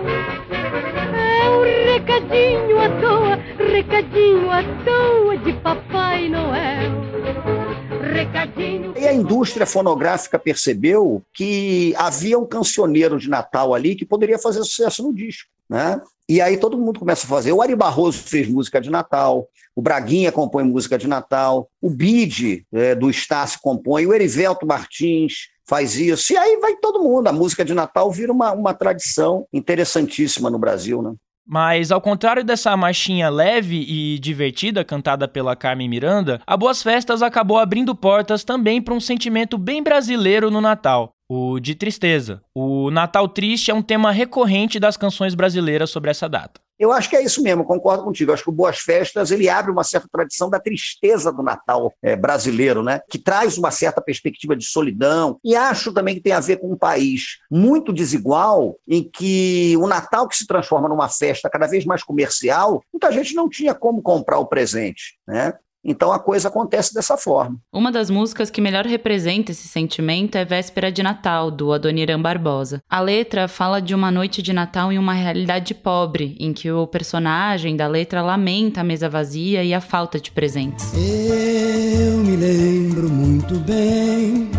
É 1.16 1.48
um 1.48 1.94
recadinho 1.94 2.78
à 2.78 2.88
toa, 3.00 3.38
recadinho 3.58 4.50
à 4.50 4.62
toa 4.84 5.38
de 5.38 5.54
Papai 5.54 6.28
Noel. 6.28 7.61
Recadinho. 8.02 8.94
E 8.96 9.06
a 9.06 9.12
indústria 9.12 9.66
fonográfica 9.66 10.38
percebeu 10.38 11.22
que 11.32 11.94
havia 11.96 12.38
um 12.38 12.46
cancioneiro 12.46 13.18
de 13.18 13.30
Natal 13.30 13.74
ali 13.74 13.94
que 13.94 14.04
poderia 14.04 14.38
fazer 14.38 14.62
sucesso 14.64 15.02
no 15.02 15.14
disco. 15.14 15.48
Né? 15.68 16.00
E 16.28 16.40
aí 16.40 16.56
todo 16.56 16.78
mundo 16.78 17.00
começa 17.00 17.26
a 17.26 17.28
fazer. 17.28 17.52
O 17.52 17.62
Ari 17.62 17.74
Barroso 17.74 18.18
fez 18.18 18.48
música 18.48 18.80
de 18.80 18.90
Natal, 18.90 19.48
o 19.74 19.80
Braguinha 19.82 20.32
compõe 20.32 20.64
música 20.64 20.98
de 20.98 21.08
Natal, 21.08 21.68
o 21.80 21.88
Bide 21.88 22.66
é, 22.72 22.94
do 22.94 23.08
Estácio 23.08 23.60
compõe, 23.62 24.06
o 24.06 24.12
Erivelto 24.12 24.66
Martins 24.66 25.48
faz 25.64 25.96
isso. 25.96 26.32
E 26.32 26.36
aí 26.36 26.58
vai 26.58 26.76
todo 26.76 27.02
mundo. 27.02 27.28
A 27.28 27.32
música 27.32 27.64
de 27.64 27.72
Natal 27.72 28.10
vira 28.10 28.32
uma, 28.32 28.52
uma 28.52 28.74
tradição 28.74 29.46
interessantíssima 29.52 30.50
no 30.50 30.58
Brasil. 30.58 31.00
Né? 31.00 31.14
Mas 31.52 31.92
ao 31.92 32.00
contrário 32.00 32.42
dessa 32.42 32.74
marchinha 32.78 33.28
leve 33.28 33.84
e 33.86 34.18
divertida 34.18 34.82
cantada 34.82 35.28
pela 35.28 35.54
Carmen 35.54 35.86
Miranda, 35.86 36.40
a 36.46 36.56
Boas 36.56 36.82
Festas 36.82 37.20
acabou 37.20 37.58
abrindo 37.58 37.94
portas 37.94 38.42
também 38.42 38.80
para 38.80 38.94
um 38.94 39.00
sentimento 39.00 39.58
bem 39.58 39.82
brasileiro 39.82 40.50
no 40.50 40.62
Natal, 40.62 41.10
o 41.30 41.60
de 41.60 41.74
tristeza. 41.74 42.40
O 42.56 42.90
Natal 42.90 43.28
triste 43.28 43.70
é 43.70 43.74
um 43.74 43.82
tema 43.82 44.10
recorrente 44.10 44.80
das 44.80 44.96
canções 44.96 45.34
brasileiras 45.34 45.90
sobre 45.90 46.10
essa 46.10 46.26
data. 46.26 46.58
Eu 46.78 46.90
acho 46.92 47.08
que 47.08 47.16
é 47.16 47.22
isso 47.22 47.42
mesmo, 47.42 47.64
concordo 47.64 48.04
contigo. 48.04 48.30
Eu 48.30 48.34
acho 48.34 48.42
que 48.42 48.50
o 48.50 48.52
Boas 48.52 48.78
Festas 48.78 49.30
ele 49.30 49.48
abre 49.48 49.70
uma 49.70 49.84
certa 49.84 50.08
tradição 50.10 50.50
da 50.50 50.58
tristeza 50.58 51.32
do 51.32 51.42
Natal 51.42 51.92
é, 52.02 52.16
brasileiro, 52.16 52.82
né? 52.82 53.00
Que 53.08 53.18
traz 53.18 53.56
uma 53.56 53.70
certa 53.70 54.00
perspectiva 54.00 54.56
de 54.56 54.64
solidão. 54.64 55.38
E 55.44 55.54
acho 55.54 55.92
também 55.92 56.14
que 56.14 56.20
tem 56.20 56.32
a 56.32 56.40
ver 56.40 56.58
com 56.58 56.72
um 56.72 56.76
país 56.76 57.38
muito 57.50 57.92
desigual, 57.92 58.76
em 58.88 59.02
que 59.02 59.76
o 59.78 59.86
Natal 59.86 60.26
que 60.26 60.36
se 60.36 60.46
transforma 60.46 60.88
numa 60.88 61.08
festa 61.08 61.50
cada 61.50 61.66
vez 61.66 61.84
mais 61.84 62.02
comercial, 62.02 62.82
muita 62.92 63.12
gente 63.12 63.34
não 63.34 63.48
tinha 63.48 63.74
como 63.74 64.02
comprar 64.02 64.38
o 64.38 64.46
presente, 64.46 65.18
né? 65.26 65.54
Então 65.84 66.12
a 66.12 66.18
coisa 66.18 66.48
acontece 66.48 66.94
dessa 66.94 67.16
forma. 67.16 67.56
Uma 67.72 67.90
das 67.90 68.08
músicas 68.08 68.50
que 68.50 68.60
melhor 68.60 68.86
representa 68.86 69.50
esse 69.50 69.66
sentimento 69.66 70.36
é 70.36 70.44
Véspera 70.44 70.92
de 70.92 71.02
Natal, 71.02 71.50
do 71.50 71.72
Adoniran 71.72 72.20
Barbosa. 72.22 72.80
A 72.88 73.00
letra 73.00 73.48
fala 73.48 73.80
de 73.80 73.94
uma 73.94 74.10
noite 74.10 74.40
de 74.42 74.52
Natal 74.52 74.92
em 74.92 74.98
uma 74.98 75.12
realidade 75.12 75.74
pobre, 75.74 76.36
em 76.38 76.52
que 76.52 76.70
o 76.70 76.86
personagem 76.86 77.76
da 77.76 77.88
letra 77.88 78.22
lamenta 78.22 78.80
a 78.80 78.84
mesa 78.84 79.08
vazia 79.08 79.64
e 79.64 79.74
a 79.74 79.80
falta 79.80 80.20
de 80.20 80.30
presentes. 80.30 80.92
Eu 80.94 82.18
me 82.18 82.36
lembro 82.36 83.08
muito 83.08 83.56
bem. 83.56 84.50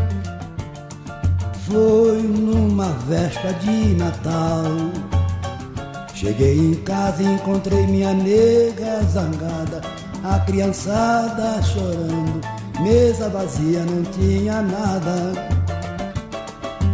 Foi 1.65 2.21
numa 2.21 2.89
véspera 3.07 3.53
de 3.53 3.95
Natal. 3.95 4.65
Cheguei 6.13 6.57
em 6.57 6.75
casa 6.83 7.23
e 7.23 7.25
encontrei 7.25 7.87
minha 7.87 8.13
nega 8.13 9.01
zangada 9.03 10.02
a 10.23 10.39
criançada 10.39 11.61
chorando, 11.61 12.39
mesa 12.79 13.29
vazia, 13.29 13.83
não 13.83 14.03
tinha 14.03 14.61
nada. 14.61 15.33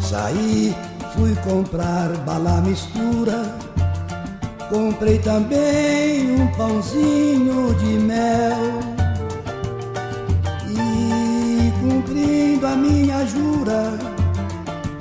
Saí, 0.01 0.75
fui 1.13 1.35
comprar 1.35 2.09
bala 2.25 2.59
mistura, 2.61 3.55
comprei 4.69 5.19
também 5.19 6.31
um 6.41 6.47
pãozinho 6.57 7.75
de 7.75 7.99
mel. 7.99 8.79
E 10.67 11.71
cumprindo 11.81 12.65
a 12.65 12.75
minha 12.75 13.25
jura, 13.27 13.93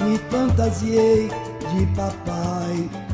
me 0.04 0.18
fantasiei 0.30 1.30
de 1.72 1.86
Papai. 1.96 3.07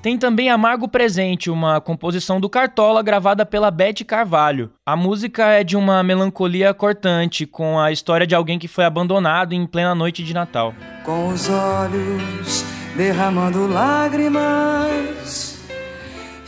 Tem 0.00 0.16
também 0.16 0.48
Amargo 0.48 0.86
Presente, 0.86 1.50
uma 1.50 1.80
composição 1.80 2.40
do 2.40 2.48
Cartola 2.48 3.02
gravada 3.02 3.44
pela 3.44 3.68
Beth 3.70 4.04
Carvalho. 4.06 4.70
A 4.86 4.94
música 4.94 5.46
é 5.46 5.64
de 5.64 5.76
uma 5.76 6.04
melancolia 6.04 6.72
cortante, 6.72 7.44
com 7.44 7.80
a 7.80 7.90
história 7.90 8.26
de 8.26 8.34
alguém 8.34 8.60
que 8.60 8.68
foi 8.68 8.84
abandonado 8.84 9.54
em 9.54 9.66
plena 9.66 9.96
noite 9.96 10.22
de 10.22 10.32
Natal. 10.32 10.72
Com 11.04 11.28
os 11.28 11.48
olhos 11.48 12.64
derramando 12.96 13.66
lágrimas 13.66 15.58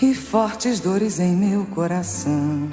e 0.00 0.14
fortes 0.14 0.78
dores 0.78 1.18
em 1.18 1.34
meu 1.36 1.66
coração. 1.66 2.68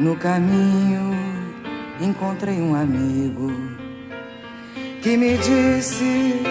No 0.00 0.16
caminho 0.16 1.12
encontrei 2.00 2.60
um 2.60 2.74
amigo 2.74 3.52
que 5.00 5.16
me 5.16 5.38
disse 5.38 6.42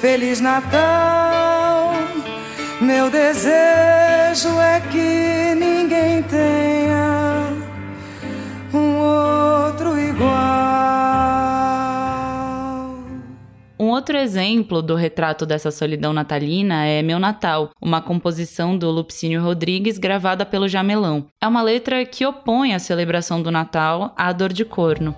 Feliz 0.00 0.40
Natal. 0.40 1.31
Meu 2.82 3.08
desejo 3.08 4.58
é 4.60 4.80
que 4.80 5.54
ninguém 5.54 6.20
tenha 6.24 7.46
um 8.74 8.96
outro 8.98 9.96
igual. 9.96 10.32
Um 13.78 13.86
outro 13.90 14.16
exemplo 14.16 14.82
do 14.82 14.96
retrato 14.96 15.46
dessa 15.46 15.70
solidão 15.70 16.12
natalina 16.12 16.84
é 16.84 17.02
Meu 17.02 17.20
Natal, 17.20 17.70
uma 17.80 18.00
composição 18.00 18.76
do 18.76 18.90
Lupicínio 18.90 19.40
Rodrigues 19.40 19.96
gravada 19.96 20.44
pelo 20.44 20.66
Jamelão. 20.66 21.26
É 21.40 21.46
uma 21.46 21.62
letra 21.62 22.04
que 22.04 22.26
opõe 22.26 22.74
a 22.74 22.80
celebração 22.80 23.40
do 23.40 23.52
Natal 23.52 24.12
à 24.16 24.32
dor 24.32 24.52
de 24.52 24.64
corno. 24.64 25.14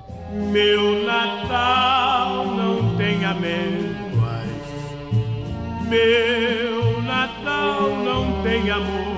Meu 0.53 1.03
Natal 1.07 2.45
não 2.45 2.95
tem 2.99 3.25
amêndoas, 3.25 4.51
meu 5.89 6.64
tem 8.55 8.71
amor. 8.71 9.15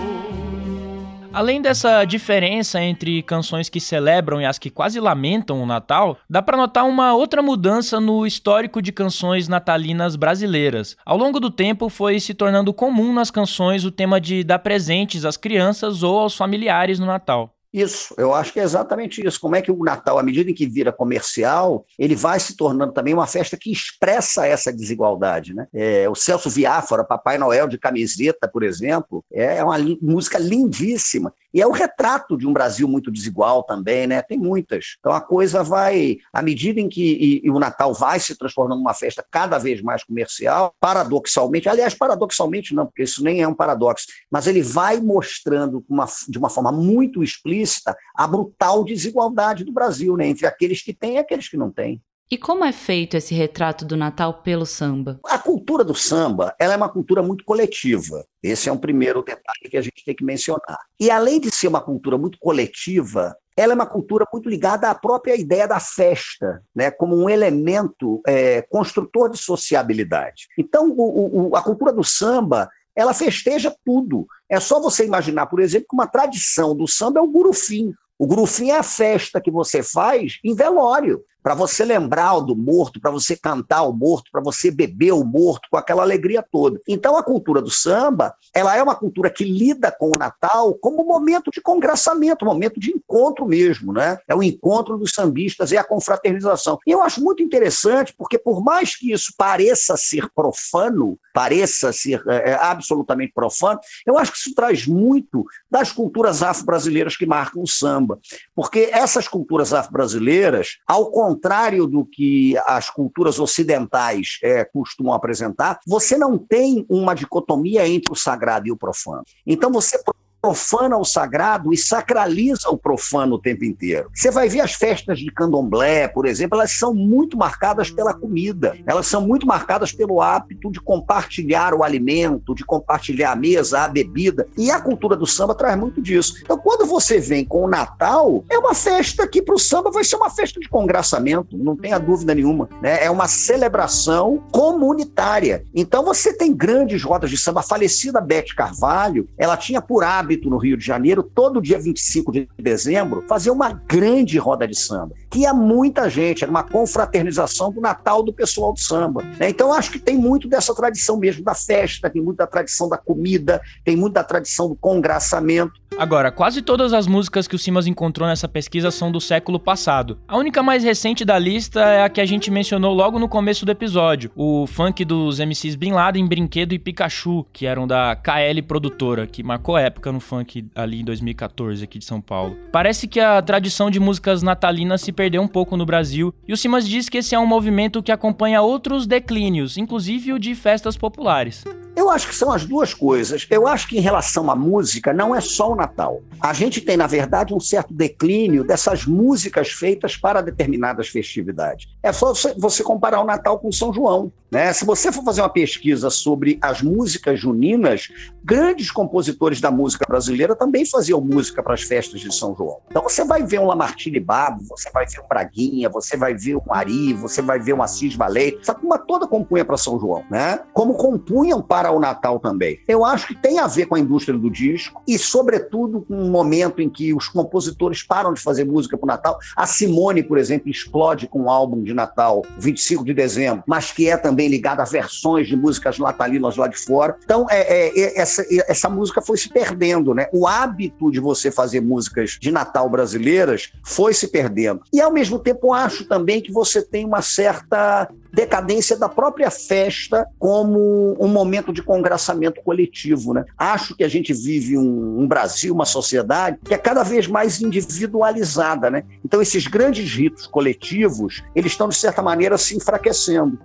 Além 1.30 1.60
dessa 1.60 2.02
diferença 2.06 2.80
entre 2.80 3.22
canções 3.22 3.68
que 3.68 3.78
celebram 3.78 4.40
e 4.40 4.46
as 4.46 4.58
que 4.58 4.70
quase 4.70 4.98
lamentam 4.98 5.62
o 5.62 5.66
Natal, 5.66 6.16
dá 6.30 6.40
para 6.40 6.56
notar 6.56 6.86
uma 6.86 7.12
outra 7.12 7.42
mudança 7.42 8.00
no 8.00 8.26
histórico 8.26 8.80
de 8.80 8.90
canções 8.90 9.46
natalinas 9.46 10.16
brasileiras. 10.16 10.96
Ao 11.04 11.18
longo 11.18 11.38
do 11.38 11.50
tempo, 11.50 11.90
foi 11.90 12.18
se 12.18 12.32
tornando 12.32 12.72
comum 12.72 13.12
nas 13.12 13.30
canções 13.30 13.84
o 13.84 13.90
tema 13.90 14.18
de 14.18 14.42
dar 14.42 14.60
presentes 14.60 15.26
às 15.26 15.36
crianças 15.36 16.02
ou 16.02 16.18
aos 16.18 16.34
familiares 16.34 16.98
no 16.98 17.04
Natal. 17.04 17.55
Isso, 17.76 18.14
eu 18.16 18.32
acho 18.32 18.54
que 18.54 18.58
é 18.58 18.62
exatamente 18.62 19.22
isso. 19.22 19.38
Como 19.38 19.54
é 19.54 19.60
que 19.60 19.70
o 19.70 19.84
Natal, 19.84 20.18
à 20.18 20.22
medida 20.22 20.50
em 20.50 20.54
que 20.54 20.66
vira 20.66 20.90
comercial, 20.90 21.84
ele 21.98 22.16
vai 22.16 22.40
se 22.40 22.56
tornando 22.56 22.94
também 22.94 23.12
uma 23.12 23.26
festa 23.26 23.54
que 23.54 23.70
expressa 23.70 24.46
essa 24.46 24.72
desigualdade. 24.72 25.52
Né? 25.52 25.66
É, 25.74 26.08
o 26.08 26.14
Celso 26.14 26.48
Viáfora, 26.48 27.04
Papai 27.04 27.36
Noel 27.36 27.68
de 27.68 27.76
camiseta, 27.76 28.48
por 28.48 28.62
exemplo, 28.62 29.22
é 29.30 29.62
uma 29.62 29.76
música 30.00 30.38
lindíssima. 30.38 31.34
E 31.52 31.60
é 31.60 31.66
o 31.66 31.70
retrato 31.70 32.36
de 32.36 32.46
um 32.46 32.52
Brasil 32.52 32.88
muito 32.88 33.10
desigual 33.10 33.62
também, 33.62 34.06
né? 34.06 34.22
Tem 34.22 34.38
muitas. 34.38 34.96
Então 34.98 35.12
a 35.12 35.20
coisa 35.20 35.62
vai, 35.62 36.18
à 36.32 36.42
medida 36.42 36.80
em 36.80 36.88
que 36.88 37.02
e, 37.02 37.46
e 37.46 37.50
o 37.50 37.58
Natal 37.58 37.94
vai 37.94 38.20
se 38.20 38.36
transformando 38.36 38.78
numa 38.78 38.94
festa 38.94 39.24
cada 39.30 39.58
vez 39.58 39.80
mais 39.82 40.04
comercial, 40.04 40.74
paradoxalmente, 40.80 41.68
aliás, 41.68 41.94
paradoxalmente 41.94 42.74
não, 42.74 42.86
porque 42.86 43.02
isso 43.02 43.22
nem 43.22 43.42
é 43.42 43.48
um 43.48 43.54
paradoxo, 43.54 44.06
mas 44.30 44.46
ele 44.46 44.62
vai 44.62 45.00
mostrando 45.00 45.84
uma, 45.88 46.06
de 46.28 46.38
uma 46.38 46.50
forma 46.50 46.72
muito 46.72 47.22
explícita 47.22 47.96
a 48.14 48.26
brutal 48.26 48.84
desigualdade 48.84 49.64
do 49.64 49.72
Brasil, 49.72 50.16
né? 50.16 50.26
Entre 50.26 50.46
aqueles 50.46 50.82
que 50.82 50.92
têm 50.92 51.14
e 51.14 51.18
aqueles 51.18 51.48
que 51.48 51.56
não 51.56 51.70
têm. 51.70 52.02
E 52.28 52.36
como 52.36 52.64
é 52.64 52.72
feito 52.72 53.16
esse 53.16 53.32
retrato 53.36 53.84
do 53.84 53.96
Natal 53.96 54.42
pelo 54.42 54.66
samba? 54.66 55.20
A 55.26 55.38
cultura 55.38 55.84
do 55.84 55.94
samba 55.94 56.52
ela 56.58 56.74
é 56.74 56.76
uma 56.76 56.88
cultura 56.88 57.22
muito 57.22 57.44
coletiva. 57.44 58.26
Esse 58.42 58.68
é 58.68 58.72
um 58.72 58.78
primeiro 58.78 59.22
detalhe 59.22 59.70
que 59.70 59.76
a 59.76 59.80
gente 59.80 60.04
tem 60.04 60.12
que 60.12 60.24
mencionar. 60.24 60.78
E 60.98 61.08
além 61.08 61.40
de 61.40 61.54
ser 61.54 61.68
uma 61.68 61.80
cultura 61.80 62.18
muito 62.18 62.36
coletiva, 62.40 63.36
ela 63.56 63.74
é 63.74 63.76
uma 63.76 63.86
cultura 63.86 64.26
muito 64.32 64.48
ligada 64.48 64.90
à 64.90 64.94
própria 64.94 65.36
ideia 65.36 65.68
da 65.68 65.78
festa, 65.78 66.60
né, 66.74 66.90
como 66.90 67.16
um 67.16 67.30
elemento 67.30 68.20
é, 68.26 68.60
construtor 68.62 69.30
de 69.30 69.38
sociabilidade. 69.38 70.48
Então, 70.58 70.90
o, 70.90 71.50
o, 71.50 71.56
a 71.56 71.62
cultura 71.62 71.92
do 71.92 72.02
samba 72.02 72.68
ela 72.96 73.14
festeja 73.14 73.72
tudo. 73.84 74.26
É 74.48 74.58
só 74.58 74.80
você 74.80 75.04
imaginar, 75.04 75.46
por 75.46 75.60
exemplo, 75.60 75.86
que 75.90 75.94
uma 75.94 76.08
tradição 76.08 76.74
do 76.74 76.88
samba 76.88 77.20
é 77.20 77.22
o 77.22 77.30
gurufim. 77.30 77.92
O 78.18 78.26
gurufim 78.26 78.70
é 78.70 78.78
a 78.78 78.82
festa 78.82 79.40
que 79.40 79.50
você 79.50 79.82
faz 79.82 80.38
em 80.42 80.54
velório 80.54 81.22
para 81.46 81.54
você 81.54 81.84
lembrar 81.84 82.40
do 82.40 82.56
morto, 82.56 83.00
para 83.00 83.12
você 83.12 83.36
cantar 83.36 83.82
o 83.82 83.92
morto, 83.92 84.32
para 84.32 84.40
você 84.40 84.68
beber 84.68 85.12
o 85.12 85.22
morto 85.22 85.68
com 85.70 85.76
aquela 85.76 86.02
alegria 86.02 86.42
toda. 86.42 86.80
Então 86.88 87.16
a 87.16 87.22
cultura 87.22 87.62
do 87.62 87.70
samba, 87.70 88.34
ela 88.52 88.76
é 88.76 88.82
uma 88.82 88.96
cultura 88.96 89.30
que 89.30 89.44
lida 89.44 89.92
com 89.92 90.08
o 90.08 90.18
Natal 90.18 90.74
como 90.74 91.04
um 91.04 91.06
momento 91.06 91.52
de 91.52 91.60
congraçamento, 91.60 92.44
um 92.44 92.48
momento 92.48 92.80
de 92.80 92.90
encontro 92.90 93.46
mesmo, 93.46 93.92
né? 93.92 94.18
É 94.26 94.34
o 94.34 94.42
encontro 94.42 94.98
dos 94.98 95.12
sambistas, 95.12 95.70
é 95.70 95.76
a 95.76 95.84
confraternização. 95.84 96.80
E 96.84 96.90
eu 96.90 97.00
acho 97.00 97.22
muito 97.22 97.44
interessante 97.44 98.12
porque 98.18 98.38
por 98.38 98.60
mais 98.60 98.96
que 98.96 99.12
isso 99.12 99.32
pareça 99.38 99.96
ser 99.96 100.28
profano, 100.34 101.16
pareça 101.32 101.92
ser 101.92 102.24
é, 102.26 102.54
absolutamente 102.54 103.32
profano, 103.32 103.78
eu 104.04 104.18
acho 104.18 104.32
que 104.32 104.38
isso 104.38 104.52
traz 104.52 104.84
muito 104.84 105.44
das 105.70 105.92
culturas 105.92 106.42
afro-brasileiras 106.42 107.16
que 107.16 107.24
marcam 107.24 107.62
o 107.62 107.68
samba. 107.68 108.18
Porque 108.52 108.90
essas 108.92 109.28
culturas 109.28 109.72
afro-brasileiras, 109.72 110.78
ao 110.88 111.12
contrário 111.12 111.35
contrário 111.36 111.86
do 111.86 112.04
que 112.04 112.56
as 112.66 112.88
culturas 112.88 113.38
ocidentais 113.38 114.38
é, 114.42 114.64
costumam 114.64 115.12
apresentar, 115.12 115.78
você 115.86 116.16
não 116.16 116.38
tem 116.38 116.86
uma 116.88 117.14
dicotomia 117.14 117.86
entre 117.86 118.10
o 118.10 118.16
sagrado 118.16 118.66
e 118.66 118.72
o 118.72 118.76
profano. 118.76 119.22
Então 119.46 119.70
você 119.70 120.02
profana 120.40 120.96
o 120.96 121.04
sagrado 121.04 121.72
e 121.72 121.76
sacraliza 121.76 122.70
o 122.70 122.78
profano 122.78 123.34
o 123.34 123.38
tempo 123.38 123.64
inteiro. 123.64 124.10
Você 124.14 124.30
vai 124.30 124.48
ver 124.48 124.60
as 124.60 124.74
festas 124.74 125.18
de 125.18 125.30
candomblé, 125.32 126.06
por 126.06 126.26
exemplo, 126.26 126.58
elas 126.58 126.72
são 126.72 126.94
muito 126.94 127.36
marcadas 127.36 127.90
pela 127.90 128.14
comida, 128.14 128.76
elas 128.86 129.06
são 129.06 129.20
muito 129.20 129.46
marcadas 129.46 129.92
pelo 129.92 130.20
hábito 130.20 130.70
de 130.70 130.80
compartilhar 130.80 131.74
o 131.74 131.82
alimento, 131.82 132.54
de 132.54 132.64
compartilhar 132.64 133.32
a 133.32 133.36
mesa, 133.36 133.80
a 133.80 133.88
bebida, 133.88 134.46
e 134.56 134.70
a 134.70 134.80
cultura 134.80 135.16
do 135.16 135.26
samba 135.26 135.54
traz 135.54 135.76
muito 135.76 136.00
disso. 136.00 136.34
Então, 136.42 136.58
quando 136.58 136.86
você 136.86 137.18
vem 137.18 137.44
com 137.44 137.64
o 137.64 137.68
Natal, 137.68 138.44
é 138.50 138.58
uma 138.58 138.74
festa 138.74 139.26
que 139.26 139.42
para 139.42 139.54
o 139.54 139.58
samba 139.58 139.90
vai 139.90 140.04
ser 140.04 140.16
uma 140.16 140.30
festa 140.30 140.60
de 140.60 140.68
congraçamento, 140.68 141.56
não 141.56 141.76
tenha 141.76 141.98
dúvida 141.98 142.34
nenhuma. 142.34 142.68
Né? 142.80 143.04
É 143.04 143.10
uma 143.10 143.26
celebração 143.26 144.42
comunitária. 144.52 145.64
Então, 145.74 146.04
você 146.04 146.32
tem 146.32 146.54
grandes 146.54 147.02
rodas 147.02 147.30
de 147.30 147.36
samba. 147.36 147.60
A 147.60 147.62
falecida 147.62 148.20
Bete 148.20 148.54
Carvalho, 148.54 149.28
ela 149.36 149.56
tinha 149.56 149.80
por 149.80 150.04
hábito 150.04 150.25
hábito 150.26 150.50
no 150.50 150.58
Rio 150.58 150.76
de 150.76 150.84
Janeiro, 150.84 151.22
todo 151.22 151.62
dia 151.62 151.78
25 151.78 152.32
de 152.32 152.48
dezembro, 152.58 153.24
fazer 153.28 153.50
uma 153.50 153.72
grande 153.72 154.36
roda 154.38 154.66
de 154.66 154.74
samba, 154.74 155.14
ia 155.36 155.52
muita 155.52 156.08
gente, 156.08 156.42
era 156.42 156.50
uma 156.50 156.62
confraternização 156.62 157.70
do 157.70 157.80
Natal 157.80 158.22
do 158.22 158.32
pessoal 158.32 158.72
do 158.72 158.80
samba. 158.80 159.22
Né? 159.38 159.50
Então, 159.50 159.72
acho 159.72 159.90
que 159.90 159.98
tem 159.98 160.16
muito 160.16 160.48
dessa 160.48 160.74
tradição 160.74 161.16
mesmo 161.16 161.44
da 161.44 161.54
festa, 161.54 162.10
tem 162.10 162.22
muito 162.22 162.38
da 162.38 162.46
tradição 162.46 162.88
da 162.88 162.96
comida, 162.96 163.60
tem 163.84 163.96
muito 163.96 164.14
da 164.14 164.24
tradição 164.24 164.68
do 164.68 164.74
congraçamento. 164.74 165.86
Agora, 165.98 166.30
quase 166.30 166.60
todas 166.60 166.92
as 166.92 167.06
músicas 167.06 167.48
que 167.48 167.56
o 167.56 167.58
Simas 167.58 167.86
encontrou 167.86 168.28
nessa 168.28 168.46
pesquisa 168.46 168.90
são 168.90 169.10
do 169.10 169.18
século 169.18 169.58
passado. 169.58 170.18
A 170.28 170.36
única 170.36 170.62
mais 170.62 170.84
recente 170.84 171.24
da 171.24 171.38
lista 171.38 171.80
é 171.80 172.04
a 172.04 172.08
que 172.10 172.20
a 172.20 172.26
gente 172.26 172.50
mencionou 172.50 172.92
logo 172.92 173.18
no 173.18 173.28
começo 173.28 173.64
do 173.64 173.72
episódio, 173.72 174.30
o 174.36 174.66
funk 174.66 175.04
dos 175.06 175.38
MCs 175.38 175.74
Bin 175.74 175.92
Laden, 175.92 176.26
Brinquedo 176.26 176.74
e 176.74 176.78
Pikachu, 176.78 177.46
que 177.50 177.64
eram 177.64 177.86
da 177.86 178.14
KL 178.14 178.60
Produtora, 178.62 179.26
que 179.26 179.42
marcou 179.42 179.78
época 179.78 180.12
no 180.12 180.20
funk 180.20 180.66
ali 180.74 181.00
em 181.00 181.04
2014 181.04 181.84
aqui 181.84 181.98
de 181.98 182.04
São 182.04 182.20
Paulo. 182.20 182.56
Parece 182.70 183.08
que 183.08 183.18
a 183.18 183.40
tradição 183.40 183.90
de 183.90 183.98
músicas 183.98 184.42
natalinas 184.42 185.00
se 185.00 185.12
perdeu 185.12 185.25
um 185.40 185.48
pouco 185.48 185.76
no 185.76 185.86
Brasil, 185.86 186.32
e 186.46 186.52
o 186.52 186.56
Simas 186.56 186.88
diz 186.88 187.08
que 187.08 187.18
esse 187.18 187.34
é 187.34 187.38
um 187.38 187.46
movimento 187.46 188.02
que 188.02 188.12
acompanha 188.12 188.62
outros 188.62 189.06
declínios, 189.06 189.76
inclusive 189.76 190.32
o 190.32 190.38
de 190.38 190.54
festas 190.54 190.96
populares. 190.96 191.64
Eu 191.96 192.10
acho 192.10 192.28
que 192.28 192.34
são 192.34 192.52
as 192.52 192.66
duas 192.66 192.92
coisas. 192.92 193.46
Eu 193.48 193.66
acho 193.66 193.88
que 193.88 193.96
em 193.96 194.02
relação 194.02 194.50
à 194.50 194.54
música, 194.54 195.14
não 195.14 195.34
é 195.34 195.40
só 195.40 195.72
o 195.72 195.74
Natal. 195.74 196.20
A 196.38 196.52
gente 196.52 196.82
tem, 196.82 196.94
na 196.94 197.06
verdade, 197.06 197.54
um 197.54 197.58
certo 197.58 197.94
declínio 197.94 198.62
dessas 198.62 199.06
músicas 199.06 199.70
feitas 199.70 200.14
para 200.14 200.42
determinadas 200.42 201.08
festividades. 201.08 201.88
É 202.02 202.12
só 202.12 202.34
você 202.58 202.82
comparar 202.82 203.22
o 203.22 203.24
Natal 203.24 203.58
com 203.58 203.72
São 203.72 203.94
João. 203.94 204.30
Né? 204.50 204.72
Se 204.72 204.84
você 204.84 205.10
for 205.10 205.24
fazer 205.24 205.40
uma 205.40 205.48
pesquisa 205.48 206.08
sobre 206.08 206.58
as 206.62 206.80
músicas 206.80 207.40
juninas, 207.40 208.08
grandes 208.44 208.90
compositores 208.90 209.60
da 209.60 209.70
música 209.70 210.04
brasileira 210.08 210.54
também 210.54 210.86
faziam 210.86 211.20
música 211.20 211.62
para 211.62 211.74
as 211.74 211.82
festas 211.82 212.20
de 212.20 212.32
São 212.32 212.54
João. 212.54 212.78
Então 212.88 213.02
você 213.02 213.24
vai 213.24 213.42
ver 213.42 213.58
um 213.58 213.66
Lamartine 213.66 214.20
Babo, 214.20 214.62
você 214.68 214.88
vai 214.90 215.04
ver 215.06 215.20
um 215.20 215.28
Braguinha, 215.28 215.88
você 215.88 216.16
vai 216.16 216.34
ver 216.34 216.56
um 216.56 216.72
Ari, 216.72 217.12
você 217.14 217.42
vai 217.42 217.58
ver 217.58 217.72
um 217.72 217.82
Assis 217.82 218.14
Valei. 218.14 218.56
Essa 218.60 218.74
turma 218.74 218.98
toda 218.98 219.26
compunha 219.26 219.64
para 219.64 219.76
São 219.76 219.98
João, 219.98 220.24
né? 220.30 220.60
Como 220.72 220.94
compunham 220.94 221.60
para 221.60 221.85
para 221.86 221.94
o 221.94 222.00
Natal 222.00 222.40
também. 222.40 222.80
Eu 222.88 223.04
acho 223.04 223.28
que 223.28 223.34
tem 223.34 223.60
a 223.60 223.66
ver 223.68 223.86
com 223.86 223.94
a 223.94 224.00
indústria 224.00 224.36
do 224.36 224.50
disco 224.50 225.00
e, 225.06 225.16
sobretudo, 225.16 226.00
com 226.00 226.16
um 226.16 226.30
momento 226.30 226.82
em 226.82 226.88
que 226.88 227.14
os 227.14 227.28
compositores 227.28 228.02
param 228.02 228.34
de 228.34 228.40
fazer 228.40 228.64
música 228.64 228.98
para 228.98 229.04
o 229.04 229.06
Natal. 229.06 229.38
A 229.56 229.66
Simone, 229.66 230.22
por 230.22 230.36
exemplo, 230.36 230.68
explode 230.68 231.28
com 231.28 231.42
um 231.42 231.50
álbum 231.50 231.82
de 231.82 231.94
Natal, 231.94 232.44
25 232.58 233.04
de 233.04 233.14
dezembro, 233.14 233.62
mas 233.66 233.92
que 233.92 234.08
é 234.08 234.16
também 234.16 234.48
ligado 234.48 234.80
a 234.80 234.84
versões 234.84 235.46
de 235.46 235.54
músicas 235.54 235.98
natalinas 235.98 236.56
lá 236.56 236.66
de 236.66 236.76
fora. 236.76 237.16
Então, 237.22 237.46
é, 237.48 237.60
é, 237.60 238.00
é 238.00 238.20
essa, 238.20 238.44
essa 238.68 238.88
música 238.88 239.22
foi 239.22 239.36
se 239.36 239.48
perdendo, 239.48 240.12
né? 240.12 240.28
O 240.32 240.46
hábito 240.46 241.10
de 241.12 241.20
você 241.20 241.52
fazer 241.52 241.80
músicas 241.80 242.36
de 242.40 242.50
Natal 242.50 242.88
brasileiras 242.88 243.72
foi 243.84 244.12
se 244.12 244.26
perdendo. 244.28 244.80
E, 244.92 245.00
ao 245.00 245.12
mesmo 245.12 245.38
tempo, 245.38 245.72
acho 245.72 246.04
também 246.06 246.40
que 246.40 246.50
você 246.50 246.82
tem 246.82 247.04
uma 247.04 247.22
certa 247.22 248.08
decadência 248.36 248.98
da 248.98 249.08
própria 249.08 249.50
festa 249.50 250.28
como 250.38 251.16
um 251.18 251.26
momento 251.26 251.72
de 251.72 251.82
congraçamento 251.82 252.60
coletivo. 252.60 253.32
Né? 253.32 253.46
Acho 253.56 253.96
que 253.96 254.04
a 254.04 254.08
gente 254.08 254.34
vive 254.34 254.76
um, 254.76 255.22
um, 255.22 255.26
Brasil, 255.26 255.72
uma 255.72 255.86
sociedade 255.86 256.58
que 256.62 256.74
é 256.74 256.76
cada 256.76 257.02
vez 257.02 257.26
mais 257.26 257.62
individualizada. 257.62 258.90
Né? 258.90 259.04
Então, 259.24 259.40
esses 259.40 259.66
grandes 259.66 260.12
ritos 260.12 260.46
coletivos, 260.46 261.42
eles 261.54 261.72
estão, 261.72 261.88
de 261.88 261.94
certa 261.94 262.20
maneira, 262.20 262.58
se 262.58 262.76
enfraquecendo. 262.76 263.58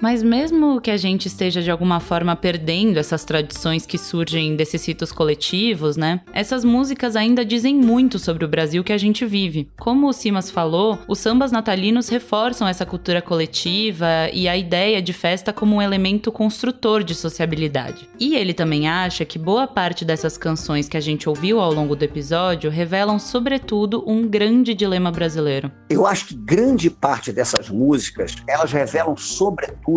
Mas 0.00 0.22
mesmo 0.22 0.80
que 0.80 0.90
a 0.90 0.96
gente 0.96 1.26
esteja 1.26 1.60
de 1.60 1.70
alguma 1.70 1.98
forma 1.98 2.36
perdendo 2.36 2.98
essas 2.98 3.24
tradições 3.24 3.84
que 3.84 3.98
surgem 3.98 4.54
desses 4.54 4.86
ritos 4.86 5.10
coletivos, 5.10 5.96
né? 5.96 6.20
Essas 6.32 6.64
músicas 6.64 7.16
ainda 7.16 7.44
dizem 7.44 7.74
muito 7.74 8.18
sobre 8.18 8.44
o 8.44 8.48
Brasil 8.48 8.84
que 8.84 8.92
a 8.92 8.98
gente 8.98 9.26
vive. 9.26 9.68
Como 9.76 10.08
o 10.08 10.12
Simas 10.12 10.50
falou, 10.50 10.98
os 11.08 11.18
sambas 11.18 11.50
natalinos 11.50 12.08
reforçam 12.08 12.68
essa 12.68 12.86
cultura 12.86 13.20
coletiva 13.20 14.06
e 14.32 14.48
a 14.48 14.56
ideia 14.56 15.02
de 15.02 15.12
festa 15.12 15.52
como 15.52 15.76
um 15.76 15.82
elemento 15.82 16.30
construtor 16.30 17.02
de 17.02 17.14
sociabilidade. 17.14 18.08
E 18.20 18.36
ele 18.36 18.54
também 18.54 18.88
acha 18.88 19.24
que 19.24 19.38
boa 19.38 19.66
parte 19.66 20.04
dessas 20.04 20.36
canções 20.36 20.88
que 20.88 20.96
a 20.96 21.00
gente 21.00 21.28
ouviu 21.28 21.60
ao 21.60 21.72
longo 21.72 21.96
do 21.96 22.04
episódio 22.04 22.70
revelam, 22.70 23.18
sobretudo, 23.18 24.04
um 24.06 24.28
grande 24.28 24.74
dilema 24.74 25.10
brasileiro. 25.10 25.72
Eu 25.90 26.06
acho 26.06 26.26
que 26.26 26.34
grande 26.36 26.88
parte 26.88 27.32
dessas 27.32 27.68
músicas, 27.68 28.36
elas 28.46 28.70
revelam, 28.70 29.16
sobretudo, 29.16 29.87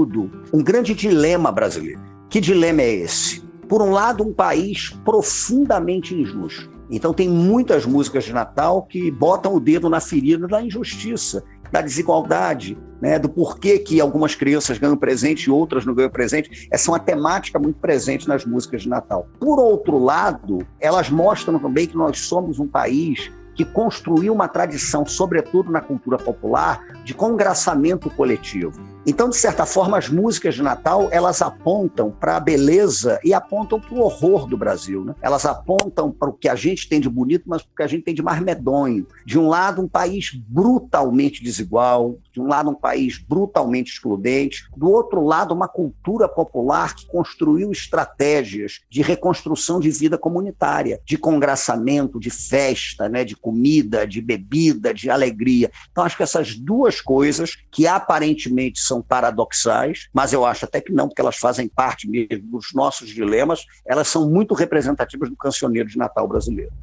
um 0.54 0.64
grande 0.64 0.94
dilema 0.94 1.52
brasileiro. 1.52 2.00
Que 2.30 2.40
dilema 2.40 2.82
é 2.82 2.94
esse? 2.94 3.42
Por 3.68 3.82
um 3.82 3.92
lado, 3.92 4.24
um 4.24 4.34
país 4.34 4.90
profundamente 5.04 6.16
injusto. 6.16 6.70
Então, 6.90 7.14
tem 7.14 7.30
muitas 7.30 7.86
músicas 7.86 8.24
de 8.24 8.34
Natal 8.34 8.84
que 8.84 9.12
botam 9.12 9.54
o 9.54 9.60
dedo 9.60 9.90
na 9.90 10.00
ferida 10.00 10.48
da 10.48 10.62
injustiça, 10.62 11.44
da 11.72 11.82
desigualdade, 11.82 12.78
né, 13.02 13.18
do 13.18 13.30
porquê 13.30 13.80
que 13.80 14.00
algumas 14.00 14.36
crianças 14.36 14.78
ganham 14.78 14.98
presente 14.98 15.46
e 15.46 15.50
outras 15.50 15.86
não 15.86 15.94
ganham 15.94 16.10
presente. 16.10 16.68
Essa 16.70 16.90
é 16.90 16.92
uma 16.92 17.00
temática 17.00 17.58
muito 17.58 17.80
presente 17.80 18.28
nas 18.28 18.46
músicas 18.46 18.84
de 18.84 18.90
Natal. 18.90 19.28
Por 19.40 19.60
outro 19.60 19.98
lado, 19.98 20.66
elas 20.80 21.10
mostram 21.10 21.58
também 21.58 21.88
que 21.88 21.98
nós 21.98 22.20
somos 22.20 22.60
um 22.60 22.68
país 22.68 23.32
que 23.56 23.66
construiu 23.66 24.34
uma 24.34 24.48
tradição, 24.48 25.06
sobretudo 25.06 25.72
na 25.72 25.82
cultura 25.82 26.18
popular, 26.18 26.82
de 27.04 27.14
congraçamento 27.14 28.10
coletivo. 28.10 28.91
Então, 29.04 29.30
de 29.30 29.36
certa 29.36 29.66
forma, 29.66 29.98
as 29.98 30.10
músicas 30.10 30.54
de 30.54 30.62
Natal 30.62 31.10
elas 31.12 31.42
apontam 31.42 32.12
para 32.12 32.38
a 32.38 32.40
beleza 32.40 33.20
e 33.24 33.34
apontam 33.34 33.80
para 33.80 33.96
o 33.96 34.02
horror 34.02 34.46
do 34.46 34.56
Brasil. 34.56 35.04
Né? 35.04 35.16
Elas 35.22 35.44
apontam 35.44 36.12
para 36.12 36.30
o 36.30 36.34
que 36.34 36.48
a 36.48 36.54
gente 36.54 36.88
tem 36.88 37.02
de 37.02 37.10
bonito, 37.10 37.46
mas 37.48 37.64
para 37.64 37.72
o 37.72 37.76
que 37.78 37.84
a 37.84 37.88
gente 37.88 38.04
tem 38.04 38.14
de 38.14 38.22
mais 38.22 38.40
medonho. 38.42 39.08
De 39.26 39.40
um 39.40 39.48
lado, 39.48 39.82
um 39.82 39.88
país 39.88 40.32
brutalmente 40.48 41.44
desigual, 41.44 42.20
de 42.32 42.40
um 42.40 42.48
lado, 42.48 42.70
um 42.70 42.76
país 42.76 43.18
brutalmente 43.18 43.92
excludente, 43.92 44.66
do 44.78 44.90
outro 44.92 45.26
lado, 45.26 45.54
uma 45.54 45.68
cultura 45.68 46.30
popular 46.30 46.96
que 46.96 47.08
construiu 47.08 47.72
estratégias 47.72 48.82
de 48.88 49.02
reconstrução 49.02 49.80
de 49.80 49.90
vida 49.90 50.18
comunitária, 50.18 51.02
de 51.06 51.18
congraçamento, 51.18 52.20
de 52.20 52.30
festa, 52.30 53.10
né? 53.10 53.24
de 53.24 53.36
comida, 53.36 54.06
de 54.06 54.22
bebida, 54.22 54.94
de 54.94 55.10
alegria. 55.10 55.72
Então, 55.92 56.04
acho 56.04 56.18
que 56.18 56.24
essas 56.24 56.56
duas 56.56 57.02
coisas, 57.02 57.58
que 57.72 57.88
aparentemente 57.88 58.80
são 58.92 59.02
paradoxais, 59.02 60.10
mas 60.14 60.34
eu 60.34 60.46
acho 60.46 60.66
até 60.66 60.82
que 60.82 60.92
não, 60.92 61.08
porque 61.08 61.22
elas 61.22 61.38
fazem 61.38 61.70
parte 61.70 62.10
mesmo 62.10 62.52
dos 62.52 62.74
nossos 62.74 63.10
dilemas, 63.10 63.66
elas 63.86 64.10
são 64.10 64.30
muito 64.30 64.54
representativas 64.54 65.30
do 65.30 65.38
cancioneiro 65.38 65.88
de 65.88 65.98
Natal 65.98 66.28
brasileiro. 66.28 66.74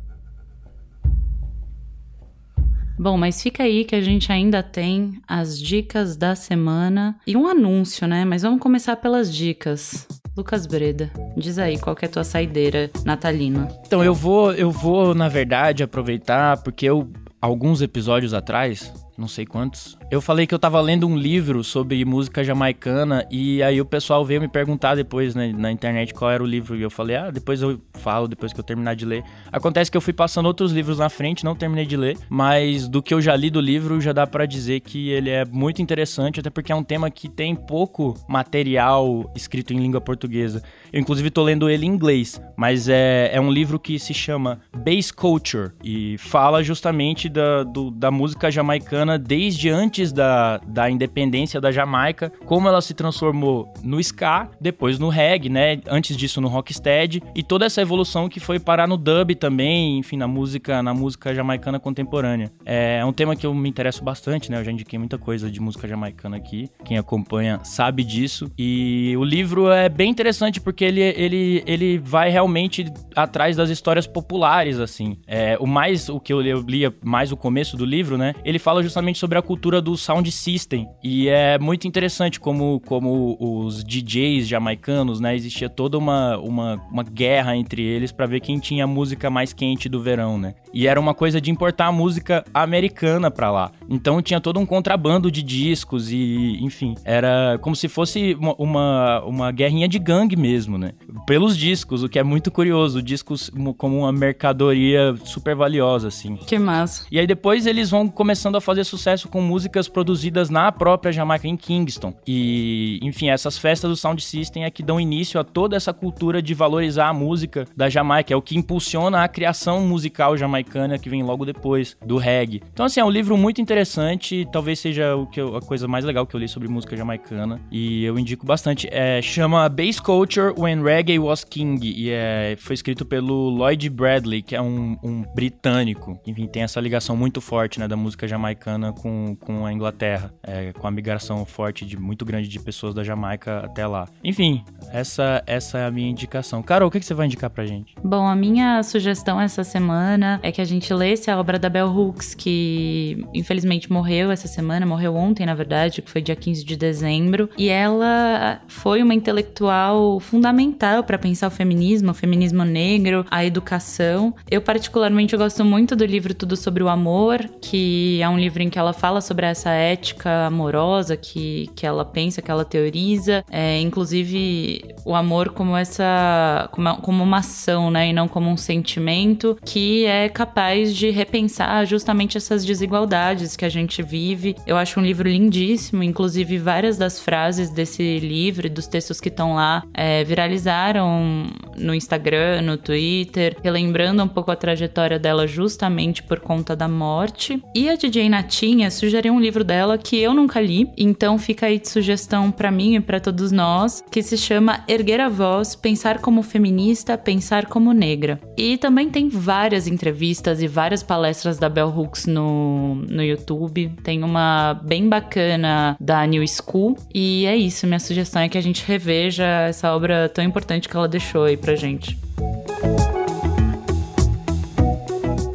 Bom, 2.98 3.16
mas 3.16 3.40
fica 3.40 3.62
aí 3.62 3.84
que 3.84 3.94
a 3.94 4.00
gente 4.00 4.32
ainda 4.32 4.60
tem 4.60 5.20
as 5.28 5.60
dicas 5.60 6.16
da 6.16 6.34
semana 6.34 7.16
e 7.24 7.36
um 7.36 7.46
anúncio, 7.46 8.08
né? 8.08 8.24
Mas 8.24 8.42
vamos 8.42 8.60
começar 8.60 8.96
pelas 8.96 9.32
dicas. 9.32 10.08
Lucas 10.36 10.66
Breda, 10.66 11.10
diz 11.36 11.58
aí 11.58 11.78
qual 11.78 11.94
que 11.94 12.04
é 12.04 12.08
a 12.08 12.10
tua 12.10 12.24
saideira 12.24 12.90
natalina. 13.04 13.68
Então 13.86 14.02
eu 14.02 14.14
vou, 14.14 14.52
eu 14.52 14.70
vou 14.70 15.14
na 15.14 15.28
verdade 15.28 15.82
aproveitar 15.82 16.60
porque 16.62 16.86
eu 16.86 17.08
alguns 17.40 17.82
episódios 17.82 18.34
atrás, 18.34 18.92
não 19.16 19.28
sei 19.28 19.46
quantos, 19.46 19.96
eu 20.10 20.22
falei 20.22 20.46
que 20.46 20.54
eu 20.54 20.58
tava 20.58 20.80
lendo 20.80 21.06
um 21.06 21.16
livro 21.16 21.62
sobre 21.62 22.02
música 22.02 22.42
jamaicana 22.42 23.26
e 23.30 23.62
aí 23.62 23.78
o 23.78 23.84
pessoal 23.84 24.24
veio 24.24 24.40
me 24.40 24.48
perguntar 24.48 24.94
depois 24.94 25.34
né, 25.34 25.52
na 25.54 25.70
internet 25.70 26.14
qual 26.14 26.30
era 26.30 26.42
o 26.42 26.46
livro 26.46 26.74
e 26.76 26.80
eu 26.80 26.88
falei, 26.88 27.16
ah, 27.16 27.30
depois 27.30 27.60
eu 27.60 27.78
falo, 27.92 28.26
depois 28.26 28.52
que 28.52 28.58
eu 28.58 28.64
terminar 28.64 28.96
de 28.96 29.04
ler. 29.04 29.22
Acontece 29.52 29.90
que 29.90 29.96
eu 29.96 30.00
fui 30.00 30.14
passando 30.14 30.46
outros 30.46 30.72
livros 30.72 30.98
na 30.98 31.10
frente, 31.10 31.44
não 31.44 31.54
terminei 31.54 31.84
de 31.84 31.96
ler, 31.96 32.16
mas 32.30 32.88
do 32.88 33.02
que 33.02 33.12
eu 33.12 33.20
já 33.20 33.36
li 33.36 33.50
do 33.50 33.60
livro 33.60 34.00
já 34.00 34.14
dá 34.14 34.26
para 34.26 34.46
dizer 34.46 34.80
que 34.80 35.10
ele 35.10 35.28
é 35.28 35.44
muito 35.44 35.82
interessante, 35.82 36.40
até 36.40 36.48
porque 36.48 36.72
é 36.72 36.74
um 36.74 36.84
tema 36.84 37.10
que 37.10 37.28
tem 37.28 37.54
pouco 37.54 38.14
material 38.26 39.30
escrito 39.36 39.74
em 39.74 39.78
língua 39.78 40.00
portuguesa. 40.00 40.62
Eu 40.90 41.00
inclusive 41.00 41.30
tô 41.30 41.42
lendo 41.42 41.68
ele 41.68 41.84
em 41.84 41.90
inglês, 41.90 42.40
mas 42.56 42.88
é, 42.88 43.30
é 43.30 43.40
um 43.40 43.52
livro 43.52 43.78
que 43.78 43.98
se 43.98 44.14
chama 44.14 44.60
Bass 44.74 45.10
Culture 45.10 45.72
e 45.84 46.16
fala 46.16 46.62
justamente 46.62 47.28
da, 47.28 47.62
do, 47.62 47.90
da 47.90 48.10
música 48.10 48.50
jamaicana 48.50 49.18
desde 49.18 49.68
antes 49.68 49.97
antes 49.98 50.12
da, 50.12 50.58
da 50.58 50.88
independência 50.88 51.61
da 51.61 51.72
Jamaica, 51.72 52.32
como 52.46 52.68
ela 52.68 52.80
se 52.80 52.94
transformou 52.94 53.72
no 53.82 53.98
ska, 53.98 54.48
depois 54.61 54.98
no 54.98 55.08
reggae, 55.08 55.48
né? 55.48 55.80
Antes 55.88 56.16
disso 56.16 56.40
no 56.40 56.46
rocksteady 56.46 57.20
e 57.34 57.42
toda 57.42 57.66
essa 57.66 57.82
evolução 57.82 58.28
que 58.28 58.38
foi 58.38 58.61
parar 58.61 58.87
no 58.87 58.96
dub 58.96 59.34
também, 59.34 59.98
enfim, 59.98 60.16
na 60.16 60.28
música, 60.28 60.82
na 60.82 60.94
música 60.94 61.34
jamaicana 61.34 61.80
contemporânea. 61.80 62.52
É 62.64 63.04
um 63.04 63.12
tema 63.12 63.34
que 63.34 63.44
eu 63.44 63.52
me 63.52 63.68
interesso 63.68 64.04
bastante, 64.04 64.50
né? 64.50 64.61
Eu 64.61 64.64
já 64.64 64.70
indiquei 64.70 64.98
muita 64.98 65.18
coisa 65.18 65.50
de 65.50 65.61
música 65.61 65.88
jamaicana 65.88 66.37
aqui. 66.37 66.70
Quem 66.84 66.96
acompanha 66.96 67.61
sabe 67.64 68.04
disso. 68.04 68.50
E 68.56 69.14
o 69.18 69.24
livro 69.24 69.70
é 69.70 69.88
bem 69.88 70.11
interessante 70.11 70.61
porque 70.61 70.84
ele, 70.84 71.00
ele, 71.00 71.62
ele 71.66 71.98
vai 71.98 72.30
realmente 72.30 72.87
atrás 73.16 73.56
das 73.56 73.68
histórias 73.68 74.06
populares, 74.06 74.78
assim. 74.78 75.16
É, 75.26 75.56
o 75.58 75.66
mais, 75.66 76.08
o 76.08 76.20
que 76.20 76.32
eu 76.32 76.40
lia 76.40 76.94
mais 77.02 77.32
o 77.32 77.37
começo 77.37 77.76
do 77.76 77.84
livro, 77.84 78.16
né? 78.16 78.34
Ele 78.44 78.58
fala 78.58 78.82
justamente 78.82 79.18
sobre 79.18 79.38
a 79.38 79.42
cultura 79.42 79.80
do 79.80 79.88
sound 79.96 80.31
system. 80.31 80.88
E 81.03 81.29
é 81.29 81.59
muito 81.59 81.87
interessante 81.87 82.40
como, 82.40 82.81
como 82.87 83.37
os 83.38 83.85
DJs 83.85 84.46
jamaicanos, 84.46 85.20
né? 85.20 85.35
Existia 85.35 85.68
toda 85.68 85.98
uma, 85.98 86.37
uma, 86.38 86.81
uma 86.90 87.03
guerra 87.03 87.57
entre 87.57 87.83
eles 87.83 88.12
para 88.12 88.27
ver 88.27 88.40
quem 88.40 88.59
tinha 88.59 88.85
a 88.85 88.87
música 88.87 89.31
mais 89.31 89.53
quente 89.53 89.88
do 89.88 90.01
verão, 90.01 90.38
né? 90.38 90.55
E 90.72 90.87
era 90.87 91.01
uma 91.01 91.14
coisa 91.14 91.40
de 91.40 91.51
importar 91.51 91.87
a 91.87 91.92
música 91.92 92.44
americana 92.53 93.31
para 93.31 93.51
lá. 93.51 93.72
Então 93.88 94.20
tinha 94.22 94.40
todo 94.40 94.61
um 94.61 94.66
contrabando 94.66 95.31
de 95.31 95.42
discos 95.42 96.11
e, 96.11 96.59
enfim, 96.61 96.94
era 97.05 97.59
como 97.61 97.74
se 97.74 97.88
fosse 97.88 98.35
uma, 98.35 98.55
uma, 98.59 99.24
uma 99.24 99.53
guerrinha 99.53 99.88
de 99.88 99.98
gangue 99.98 100.37
mesmo, 100.37 100.79
né? 100.79 100.92
Pelos 101.27 101.57
discos, 101.57 102.03
o 102.03 102.09
que 102.09 102.18
é 102.18 102.22
muito 102.22 102.51
curioso. 102.51 103.03
Discos 103.03 103.51
como 103.77 103.98
uma 103.98 104.12
mercadoria 104.12 105.14
super 105.24 105.55
valiosa, 105.55 106.09
assim. 106.09 106.37
Que 106.37 106.59
massa. 106.59 107.07
E 107.11 107.18
aí 107.18 107.27
depois 107.27 107.66
eles 107.66 107.90
vão 107.90 108.09
começando 108.09 108.57
a 108.57 108.61
fazer 108.61 108.85
sucesso 108.85 109.29
com 109.29 109.40
músicas 109.78 109.88
produzidas 109.88 110.50
na 110.50 110.72
própria 110.72 111.12
Jamaica, 111.12 111.46
em 111.46 111.56
Kingston. 111.56 112.12
E, 112.26 112.98
enfim, 113.02 113.30
essas 113.30 113.56
festas 113.56 113.88
do 113.88 113.96
Sound 113.96 114.22
System 114.22 114.64
é 114.64 114.70
que 114.70 114.82
dão 114.82 115.00
início 115.00 115.38
a 115.38 115.44
toda 115.44 115.76
essa 115.76 115.92
cultura 115.92 116.42
de 116.42 116.52
valorizar 116.54 117.08
a 117.08 117.12
música 117.12 117.66
da 117.76 117.88
Jamaica. 117.88 118.32
É 118.32 118.36
o 118.36 118.42
que 118.42 118.58
impulsiona 118.58 119.22
a 119.22 119.28
criação 119.28 119.80
musical 119.80 120.36
jamaicana 120.36 120.98
que 120.98 121.08
vem 121.08 121.22
logo 121.22 121.44
depois 121.44 121.96
do 122.04 122.16
reggae. 122.16 122.62
Então, 122.72 122.86
assim, 122.86 123.00
é 123.00 123.04
um 123.04 123.10
livro 123.10 123.36
muito 123.36 123.60
interessante. 123.60 124.48
Talvez 124.52 124.80
seja 124.80 125.14
o 125.14 125.26
que 125.26 125.40
eu, 125.40 125.56
a 125.56 125.60
coisa 125.60 125.86
mais 125.86 126.04
legal 126.04 126.26
que 126.26 126.34
eu 126.34 126.40
li 126.40 126.48
sobre 126.48 126.68
música 126.68 126.96
jamaicana. 126.96 127.60
E 127.70 128.04
eu 128.04 128.18
indico 128.18 128.44
bastante. 128.44 128.88
É, 128.90 129.22
chama 129.22 129.68
Bass 129.68 130.00
Culture 130.00 130.52
When 130.58 130.82
Reggae 130.82 131.18
Was 131.18 131.44
King. 131.44 131.86
E 131.86 132.10
é, 132.10 132.56
foi 132.58 132.74
escrito 132.74 133.04
pelo 133.04 133.50
Lloyd 133.50 133.88
Bradley, 133.90 134.42
que 134.42 134.56
é 134.56 134.62
um, 134.62 134.96
um 135.02 135.22
britânico. 135.34 136.18
Enfim, 136.26 136.46
tem 136.46 136.62
essa 136.62 136.80
ligação 136.80 137.16
muito 137.16 137.40
forte 137.40 137.78
né, 137.78 137.86
da 137.86 137.96
música 137.96 138.26
jamaicana 138.26 138.92
com, 138.92 139.36
com 139.36 139.67
a 139.68 139.72
Inglaterra, 139.72 140.33
é, 140.42 140.72
com 140.72 140.87
a 140.87 140.90
migração 140.90 141.44
forte 141.44 141.85
de 141.87 141.96
muito 141.96 142.24
grande 142.24 142.48
de 142.48 142.59
pessoas 142.59 142.94
da 142.94 143.04
Jamaica 143.04 143.61
até 143.61 143.87
lá. 143.87 144.09
Enfim, 144.24 144.64
essa 144.90 145.42
essa 145.46 145.78
é 145.78 145.87
a 145.87 145.90
minha 145.90 146.09
indicação. 146.09 146.62
Carol, 146.62 146.88
o 146.88 146.90
que, 146.90 147.00
que 147.00 147.07
você 147.07 147.14
vai 147.14 147.26
indicar 147.26 147.50
pra 147.50 147.64
gente? 147.66 147.94
Bom, 148.02 148.26
a 148.26 148.35
minha 148.35 148.83
sugestão 148.83 149.40
essa 149.40 149.64
semana 149.64 150.40
é 150.42 150.50
que 150.50 150.61
a 150.61 150.64
gente 150.64 150.92
lesse 150.92 151.31
a 151.31 151.38
obra 151.38 151.59
da 151.59 151.68
Bell 151.68 151.88
Hooks, 151.88 152.35
que 152.35 153.24
infelizmente 153.35 153.92
morreu 153.92 154.31
essa 154.31 154.48
semana, 154.48 154.87
morreu 154.87 155.14
ontem, 155.14 155.46
na 155.46 155.54
verdade, 155.54 156.02
que 156.02 156.11
foi 156.11 156.20
dia 156.20 156.37
15 156.37 156.64
de 156.64 156.76
dezembro, 156.76 157.50
e 157.57 157.68
ela 157.68 158.61
foi 158.66 159.02
uma 159.02 159.14
intelectual 159.14 160.20
fundamental 160.20 161.02
para 161.02 161.18
pensar 161.18 161.48
o 161.48 161.50
feminismo, 161.50 162.11
o 162.11 162.14
feminismo 162.14 162.64
negro, 162.64 163.24
a 163.31 163.44
educação. 163.44 164.35
Eu 164.50 164.61
particularmente 164.61 165.37
gosto 165.37 165.64
muito 165.64 165.94
do 165.94 166.04
livro 166.04 166.35
Tudo 166.35 166.57
sobre 166.57 166.83
o 166.83 166.88
Amor, 166.88 167.48
que 167.61 168.20
é 168.22 168.28
um 168.28 168.38
livro 168.38 168.62
em 168.62 168.70
que 168.70 168.78
ela 168.78 168.92
fala 168.92 169.20
sobre 169.20 169.46
essa 169.58 169.70
ética 169.70 170.46
amorosa 170.46 171.16
que, 171.16 171.68
que 171.74 171.84
ela 171.84 172.04
pensa, 172.04 172.40
que 172.40 172.50
ela 172.50 172.64
teoriza, 172.64 173.44
é, 173.50 173.80
inclusive 173.80 174.94
o 175.04 175.14
amor 175.14 175.50
como 175.50 175.76
essa 175.76 176.68
como, 176.70 176.96
como 176.98 177.24
uma 177.24 177.38
ação, 177.38 177.90
né, 177.90 178.08
e 178.08 178.12
não 178.12 178.28
como 178.28 178.48
um 178.48 178.56
sentimento 178.56 179.58
que 179.64 180.06
é 180.06 180.28
capaz 180.28 180.94
de 180.94 181.10
repensar 181.10 181.84
justamente 181.86 182.36
essas 182.36 182.64
desigualdades 182.64 183.56
que 183.56 183.64
a 183.64 183.68
gente 183.68 184.02
vive. 184.02 184.54
Eu 184.66 184.76
acho 184.76 185.00
um 185.00 185.02
livro 185.02 185.28
lindíssimo, 185.28 186.02
inclusive 186.02 186.58
várias 186.58 186.96
das 186.96 187.18
frases 187.18 187.70
desse 187.70 188.18
livro 188.18 188.70
dos 188.70 188.86
textos 188.86 189.20
que 189.20 189.28
estão 189.28 189.54
lá 189.54 189.82
é, 189.92 190.22
viralizaram 190.22 191.46
no 191.76 191.94
Instagram, 191.94 192.62
no 192.62 192.76
Twitter, 192.76 193.56
relembrando 193.62 194.22
um 194.22 194.28
pouco 194.28 194.50
a 194.50 194.56
trajetória 194.56 195.18
dela 195.18 195.46
justamente 195.46 196.22
por 196.22 196.40
conta 196.40 196.76
da 196.76 196.86
morte. 196.86 197.60
E 197.74 197.88
a 197.88 197.96
DJ 197.96 198.28
Natinha 198.28 198.90
sugeriu 198.90 199.32
um 199.32 199.40
livro 199.40 199.47
dela 199.64 199.98
que 199.98 200.18
eu 200.18 200.34
nunca 200.34 200.61
li, 200.61 200.90
então 200.96 201.38
fica 201.38 201.66
aí 201.66 201.78
de 201.78 201.88
sugestão 201.88 202.50
para 202.50 202.70
mim 202.70 202.96
e 202.96 203.00
para 203.00 203.18
todos 203.18 203.50
nós, 203.50 204.04
que 204.11 204.22
se 204.22 204.37
chama 204.37 204.84
Erguer 204.87 205.20
a 205.20 205.28
Voz, 205.28 205.74
Pensar 205.74 206.20
como 206.20 206.42
Feminista, 206.42 207.16
Pensar 207.16 207.66
como 207.66 207.92
Negra. 207.92 208.40
E 208.56 208.76
também 208.76 209.08
tem 209.08 209.28
várias 209.28 209.87
entrevistas 209.87 210.62
e 210.62 210.68
várias 210.68 211.02
palestras 211.02 211.58
da 211.58 211.68
Bell 211.68 211.88
Hooks 211.88 212.26
no, 212.26 212.96
no 213.08 213.22
YouTube. 213.22 213.92
Tem 214.02 214.22
uma 214.22 214.80
bem 214.84 215.08
bacana 215.08 215.96
da 216.00 216.24
New 216.26 216.44
School. 216.46 216.96
E 217.14 217.46
é 217.46 217.56
isso, 217.56 217.87
minha 217.87 217.98
sugestão 217.98 218.42
é 218.42 218.48
que 218.48 218.58
a 218.58 218.62
gente 218.62 218.84
reveja 218.87 219.44
essa 219.68 219.94
obra 219.94 220.28
tão 220.28 220.44
importante 220.44 220.88
que 220.88 220.96
ela 220.96 221.08
deixou 221.08 221.44
aí 221.44 221.56
pra 221.56 221.74
gente. 221.74 222.18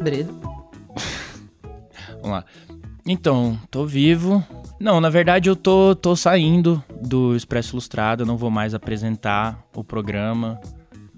Bredo. 0.02 0.34
Vamos 2.20 2.38
lá. 2.38 2.44
Então, 3.06 3.58
tô 3.70 3.84
vivo. 3.84 4.42
Não, 4.80 5.00
na 5.00 5.10
verdade 5.10 5.48
eu 5.48 5.56
tô, 5.56 5.94
tô 5.94 6.16
saindo 6.16 6.82
do 7.00 7.36
Expresso 7.36 7.74
Ilustrado, 7.74 8.26
não 8.26 8.36
vou 8.36 8.50
mais 8.50 8.74
apresentar 8.74 9.62
o 9.74 9.84
programa. 9.84 10.58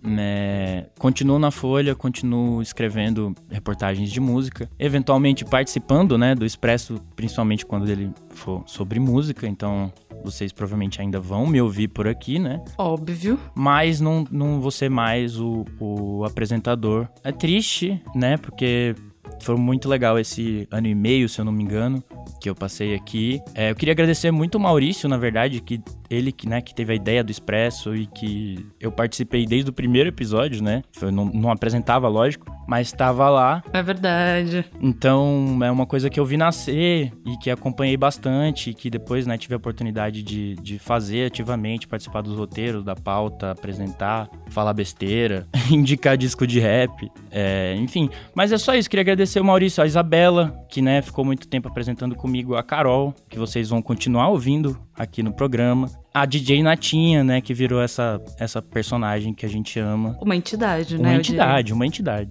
Né? 0.03 0.87
Continuo 0.99 1.38
na 1.38 1.51
Folha, 1.51 1.94
continuo 1.94 2.62
escrevendo 2.62 3.35
reportagens 3.51 4.11
de 4.11 4.20
música, 4.20 4.70
eventualmente 4.79 5.44
participando 5.44 6.16
né, 6.16 6.35
do 6.35 6.46
Expresso, 6.46 7.01
principalmente 7.16 7.66
quando 7.66 7.88
ele 7.88 8.12
for 8.29 8.62
sobre 8.66 9.01
música, 9.01 9.49
então 9.49 9.92
vocês 10.22 10.53
provavelmente 10.53 11.01
ainda 11.01 11.18
vão 11.18 11.46
me 11.46 11.61
ouvir 11.61 11.88
por 11.88 12.07
aqui, 12.07 12.38
né? 12.38 12.62
Óbvio. 12.79 13.38
Mas 13.55 14.01
não, 14.01 14.25
não 14.31 14.61
vou 14.61 14.70
ser 14.70 14.88
mais 14.88 15.40
o, 15.40 15.64
o 15.81 16.25
apresentador. 16.25 17.09
É 17.25 17.33
triste, 17.33 18.01
né? 18.14 18.37
Porque 18.37 18.94
foi 19.41 19.57
muito 19.57 19.89
legal 19.89 20.19
esse 20.19 20.67
ano 20.71 20.87
e 20.87 20.95
meio, 20.95 21.29
se 21.29 21.41
eu 21.41 21.45
não 21.45 21.53
me 21.53 21.62
engano, 21.62 22.03
que 22.41 22.49
eu 22.49 22.55
passei 22.55 22.95
aqui. 22.95 23.41
É, 23.55 23.71
eu 23.71 23.75
queria 23.75 23.93
agradecer 23.93 24.31
muito 24.31 24.57
o 24.57 24.61
Maurício, 24.61 25.09
na 25.09 25.17
verdade, 25.17 25.61
que 25.61 25.81
ele 26.09 26.31
que, 26.31 26.49
né, 26.49 26.61
que 26.61 26.75
teve 26.75 26.93
a 26.93 26.97
ideia 26.97 27.25
do 27.25 27.31
Expresso 27.31 27.95
e 27.95 28.07
que 28.07 28.65
eu 28.81 28.93
participei 28.93 29.47
desde 29.47 29.71
o 29.71 29.73
primeiro 29.73 30.09
episódio, 30.09 30.62
né? 30.62 30.83
Eu 31.01 31.11
não, 31.11 31.25
não 31.27 31.51
apresentava, 31.51 32.09
lógico, 32.09 32.47
mas 32.67 32.89
estava 32.89 33.29
lá. 33.29 33.62
É 33.73 33.83
verdade. 33.83 34.65
Então, 34.81 35.59
é 35.62 35.71
uma 35.71 35.87
coisa 35.87 36.09
que 36.09 36.19
eu 36.19 36.25
vi 36.25 36.37
nascer 36.37 37.12
e 37.25 37.37
que 37.39 37.51
acompanhei 37.51 37.97
bastante, 37.97 38.71
e 38.71 38.75
que 38.75 38.89
depois, 38.89 39.27
né, 39.27 39.37
tive 39.37 39.55
a 39.55 39.57
oportunidade 39.57 40.23
de, 40.23 40.55
de 40.57 40.79
fazer 40.79 41.27
ativamente, 41.27 41.89
participar 41.89 42.23
dos 42.23 42.37
roteiros, 42.37 42.85
da 42.85 42.95
pauta, 42.95 43.51
apresentar, 43.51 44.29
falar 44.51 44.73
besteira, 44.73 45.47
indicar 45.71 46.17
disco 46.17 46.47
de 46.47 46.61
rap, 46.61 47.11
é, 47.31 47.75
enfim. 47.77 48.09
Mas 48.35 48.53
é 48.53 48.59
só 48.59 48.75
isso, 48.75 48.89
queria 48.89 49.03
agradecer 49.03 49.16
o 49.41 49.45
Maurício, 49.45 49.83
a 49.83 49.87
Isabela, 49.87 50.57
que, 50.69 50.83
né, 50.83 51.03
ficou 51.03 51.25
muito 51.25 51.49
tempo 51.49 51.69
apresentando 51.69 52.15
comigo, 52.15 52.55
a 52.55 52.63
Carol, 52.63 53.15
que 53.29 53.39
vocês 53.39 53.69
vão 53.69 53.81
continuar 53.81 54.29
ouvindo 54.29 54.79
aqui 54.95 55.23
no 55.23 55.33
programa. 55.33 55.91
A 56.13 56.25
DJ 56.27 56.63
Natinha, 56.63 57.23
né, 57.23 57.41
que 57.41 57.55
virou 57.55 57.81
essa, 57.81 58.21
essa 58.39 58.61
personagem 58.61 59.33
que 59.33 59.47
a 59.47 59.49
gente 59.49 59.79
ama. 59.79 60.17
Uma 60.21 60.37
entidade, 60.37 60.97
Uma 60.97 61.03
né? 61.05 61.15
eu 61.15 61.19
entidade, 61.19 61.73
uma 61.73 61.87
entidade. 61.87 62.31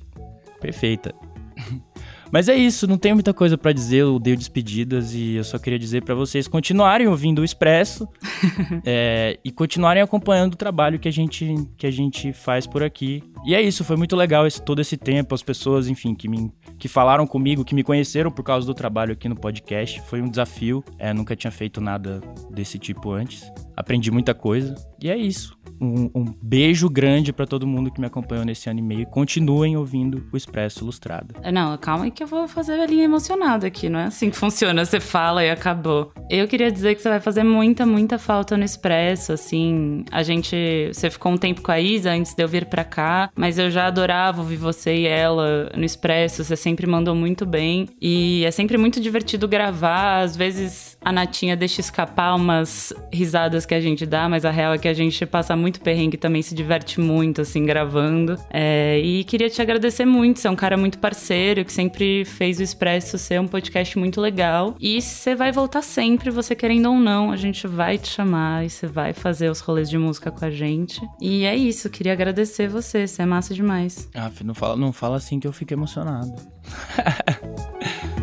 Perfeita. 0.60 1.14
Mas 2.32 2.50
é 2.50 2.56
isso, 2.56 2.88
não 2.88 2.98
tenho 2.98 3.16
muita 3.16 3.34
coisa 3.34 3.58
pra 3.58 3.72
dizer, 3.72 3.98
eu 3.98 4.20
dei 4.20 4.36
despedidas 4.36 5.14
e 5.14 5.36
eu 5.36 5.44
só 5.44 5.58
queria 5.58 5.80
dizer 5.80 6.04
pra 6.04 6.16
vocês 6.16 6.48
continuarem 6.48 7.08
ouvindo 7.08 7.40
o 7.40 7.46
Expresso 7.46 8.08
é, 8.84 9.40
e 9.42 9.52
continuarem 9.52 10.04
acompanhando 10.04 10.54
o 10.54 10.58
trabalho 10.58 11.00
que 11.00 11.08
a 11.08 11.12
gente, 11.12 11.56
que 11.78 11.88
a 11.88 11.92
gente 11.92 12.34
faz 12.34 12.68
por 12.68 12.84
aqui. 12.84 13.24
E 13.46 13.56
é 13.56 13.62
isso, 13.62 13.84
foi 13.84 13.96
muito 13.96 14.16
legal 14.16 14.46
esse, 14.46 14.62
todo 14.62 14.82
esse 14.82 14.98
tempo, 14.98 15.34
as 15.34 15.44
pessoas, 15.44 15.88
enfim, 15.88 16.14
que 16.14 16.28
me 16.28 16.52
que 16.78 16.88
falaram 16.88 17.26
comigo, 17.26 17.64
que 17.64 17.76
me 17.76 17.84
conheceram 17.84 18.32
por 18.32 18.44
causa 18.44 18.66
do 18.66 18.74
trabalho 18.74 19.14
aqui 19.14 19.30
no 19.30 19.36
podcast. 19.36 20.02
Foi 20.02 20.22
um 20.22 20.30
desafio, 20.30 20.84
é, 20.98 21.14
nunca 21.14 21.36
tinha 21.36 21.52
feito 21.52 21.80
nada 21.80 22.22
desse 22.50 22.78
tipo 22.78 23.12
antes. 23.12 23.52
Aprendi 23.76 24.12
muita 24.12 24.34
coisa. 24.34 24.76
E 25.02 25.10
é 25.10 25.18
isso. 25.18 25.58
Um, 25.80 26.10
um 26.16 26.34
beijo 26.42 26.90
grande 26.90 27.34
pra 27.34 27.46
todo 27.46 27.68
mundo 27.68 27.92
que 27.92 28.00
me 28.00 28.08
acompanhou 28.08 28.46
nesse 28.46 28.70
ano 28.70 28.80
e 28.80 28.82
meio. 28.82 29.06
Continuem 29.08 29.76
ouvindo 29.76 30.26
o 30.32 30.38
Expresso 30.38 30.84
Ilustrado. 30.84 31.36
Não, 31.52 31.78
calma 31.78 32.06
aí 32.06 32.12
que 32.12 32.24
eu 32.24 32.28
vou 32.28 32.48
fazer 32.48 32.80
a 32.80 32.86
linha 32.86 33.04
emocionada 33.04 33.68
aqui, 33.68 33.90
não 33.90 34.00
é 34.00 34.06
assim 34.06 34.30
que 34.30 34.38
funciona, 34.38 34.86
você 34.86 35.00
fala 35.00 35.44
e 35.44 35.50
acabou. 35.50 36.14
Eu 36.30 36.48
queria 36.48 36.72
dizer 36.72 36.96
que 36.96 37.02
você 37.02 37.10
vai 37.10 37.20
fazer 37.20 37.44
muita, 37.44 37.86
muita 37.86 38.18
falta 38.18 38.56
no 38.56 38.64
Expresso, 38.64 39.34
assim, 39.34 40.06
a 40.12 40.24
gente, 40.24 40.90
você 40.94 41.10
ficou 41.10 41.34
um 41.34 41.38
tempo 41.38 41.62
com 41.62 41.72
a 41.72 41.80
Isa 41.80 42.12
antes 42.12 42.34
de 42.34 42.42
eu 42.42 42.48
vir 42.48 42.66
pra 42.66 42.84
cá, 42.84 43.30
mas 43.36 43.60
eu 43.60 43.70
já 43.70 43.88
adorava 43.88 44.42
ouvir 44.42 44.58
você 44.58 44.96
e 44.96 45.08
ela 45.08 45.70
no 45.76 45.84
Expresso, 45.84 46.44
você 46.44 46.56
sempre 46.56 46.88
mandou 46.88 47.14
muito 47.14 47.46
bem 47.46 47.90
e 48.02 48.44
é 48.46 48.52
sempre 48.52 48.78
muito 48.78 49.00
divertido 49.00 49.48
gravar, 49.48 50.22
às 50.22 50.38
vezes 50.38 50.98
a 51.04 51.12
Natinha 51.12 51.56
deixa 51.56 51.82
escapar 51.82 52.36
umas 52.36 52.94
risadas 53.12 53.65
que 53.66 53.74
a 53.74 53.82
gente 53.82 54.06
dá, 54.06 54.28
mas 54.30 54.46
a 54.46 54.52
real 54.52 54.74
é 54.74 54.78
que 54.78 54.88
a 54.88 54.94
gente 54.94 55.26
passa 55.26 55.56
muito 55.56 55.82
perrengue 55.82 56.18
também 56.18 56.42
se 56.42 56.54
diverte 56.54 57.00
muito, 57.00 57.42
assim, 57.42 57.66
gravando. 57.66 58.38
É, 58.50 59.00
e 59.00 59.24
queria 59.24 59.50
te 59.50 59.62
agradecer 59.62 60.06
muito, 60.06 60.40
você 60.40 60.48
é 60.48 60.52
um 60.52 60.56
cara 60.56 60.78
muito 60.78 61.00
parceiro, 61.00 61.64
que 61.66 61.72
sempre 61.72 62.26
fez 62.26 62.60
o 62.60 62.64
Expresso 62.64 63.18
ser 63.18 63.40
um 63.40 63.48
podcast 63.48 63.98
muito 63.98 64.22
legal. 64.22 64.76
E 64.80 65.02
você 65.02 65.36
vai 65.36 65.52
voltar 65.52 65.82
sempre, 65.82 66.30
você 66.30 66.56
querendo 66.56 66.90
ou 66.90 67.00
não, 67.00 67.32
a 67.32 67.36
gente 67.36 67.68
vai 67.68 67.98
te 67.98 68.10
chamar 68.10 68.66
e 68.66 68.70
você 68.70 68.88
vai 68.88 69.14
fazer 69.14 69.50
os 69.50 69.60
rolês 69.60 69.90
de 69.90 69.98
música 69.98 70.32
com 70.32 70.46
a 70.46 70.52
gente. 70.52 71.02
E 71.22 71.46
é 71.46 71.56
isso, 71.56 71.90
queria 71.90 72.14
agradecer 72.14 72.68
você, 72.68 73.08
você 73.08 73.22
é 73.22 73.26
massa 73.26 73.54
demais. 73.54 74.10
Ah, 74.14 74.32
não 74.44 74.54
fala, 74.54 74.76
não 74.76 74.94
fala 74.94 75.18
assim 75.18 75.40
que 75.40 75.48
eu 75.48 75.54
fico 75.54 75.74
emocionado. 75.74 76.34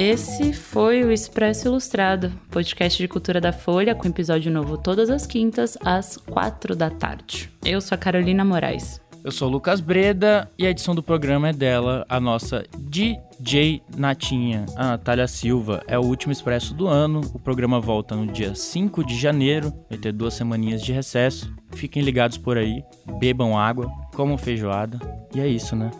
Esse 0.00 0.54
foi 0.54 1.04
o 1.04 1.12
Expresso 1.12 1.68
Ilustrado, 1.68 2.32
podcast 2.50 2.96
de 2.96 3.06
cultura 3.06 3.38
da 3.38 3.52
Folha, 3.52 3.94
com 3.94 4.08
episódio 4.08 4.50
novo 4.50 4.78
todas 4.78 5.10
as 5.10 5.26
quintas, 5.26 5.76
às 5.84 6.16
quatro 6.16 6.74
da 6.74 6.88
tarde. 6.88 7.52
Eu 7.62 7.82
sou 7.82 7.96
a 7.96 7.98
Carolina 7.98 8.42
Moraes. 8.42 8.98
Eu 9.22 9.30
sou 9.30 9.46
o 9.46 9.50
Lucas 9.50 9.78
Breda 9.78 10.50
e 10.58 10.66
a 10.66 10.70
edição 10.70 10.94
do 10.94 11.02
programa 11.02 11.50
é 11.50 11.52
dela, 11.52 12.06
a 12.08 12.18
nossa 12.18 12.64
DJ 12.78 13.82
Natinha, 13.94 14.64
a 14.74 14.86
Natália 14.86 15.28
Silva. 15.28 15.82
É 15.86 15.98
o 15.98 16.02
último 16.02 16.32
Expresso 16.32 16.72
do 16.72 16.86
ano. 16.88 17.20
O 17.34 17.38
programa 17.38 17.78
volta 17.78 18.16
no 18.16 18.26
dia 18.26 18.54
5 18.54 19.04
de 19.04 19.18
janeiro, 19.18 19.70
vai 19.90 19.98
ter 19.98 20.12
duas 20.12 20.32
semaninhas 20.32 20.80
de 20.80 20.94
recesso. 20.94 21.52
Fiquem 21.72 22.02
ligados 22.02 22.38
por 22.38 22.56
aí, 22.56 22.82
bebam 23.18 23.58
água, 23.58 23.92
comam 24.14 24.38
feijoada. 24.38 24.98
E 25.34 25.40
é 25.40 25.46
isso, 25.46 25.76
né? 25.76 25.90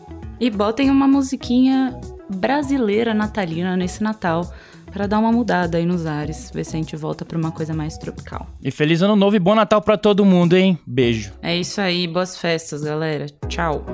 E 0.40 0.48
botem 0.48 0.88
uma 0.88 1.06
musiquinha 1.06 2.00
brasileira 2.30 3.12
natalina 3.12 3.76
nesse 3.76 4.02
Natal 4.02 4.50
para 4.90 5.06
dar 5.06 5.18
uma 5.18 5.30
mudada 5.32 5.78
aí 5.78 5.86
nos 5.86 6.04
ares, 6.06 6.50
ver 6.52 6.64
se 6.64 6.76
a 6.76 6.78
gente 6.78 6.96
volta 6.96 7.24
para 7.24 7.38
uma 7.38 7.52
coisa 7.52 7.72
mais 7.72 7.96
tropical. 7.96 8.46
E 8.62 8.70
feliz 8.70 9.02
ano 9.02 9.16
novo 9.16 9.36
e 9.36 9.38
bom 9.38 9.54
Natal 9.54 9.80
para 9.80 9.96
todo 9.96 10.24
mundo, 10.24 10.56
hein? 10.56 10.78
Beijo. 10.86 11.32
É 11.42 11.56
isso 11.56 11.80
aí, 11.80 12.06
boas 12.06 12.36
festas, 12.36 12.82
galera. 12.82 13.26
Tchau. 13.48 13.84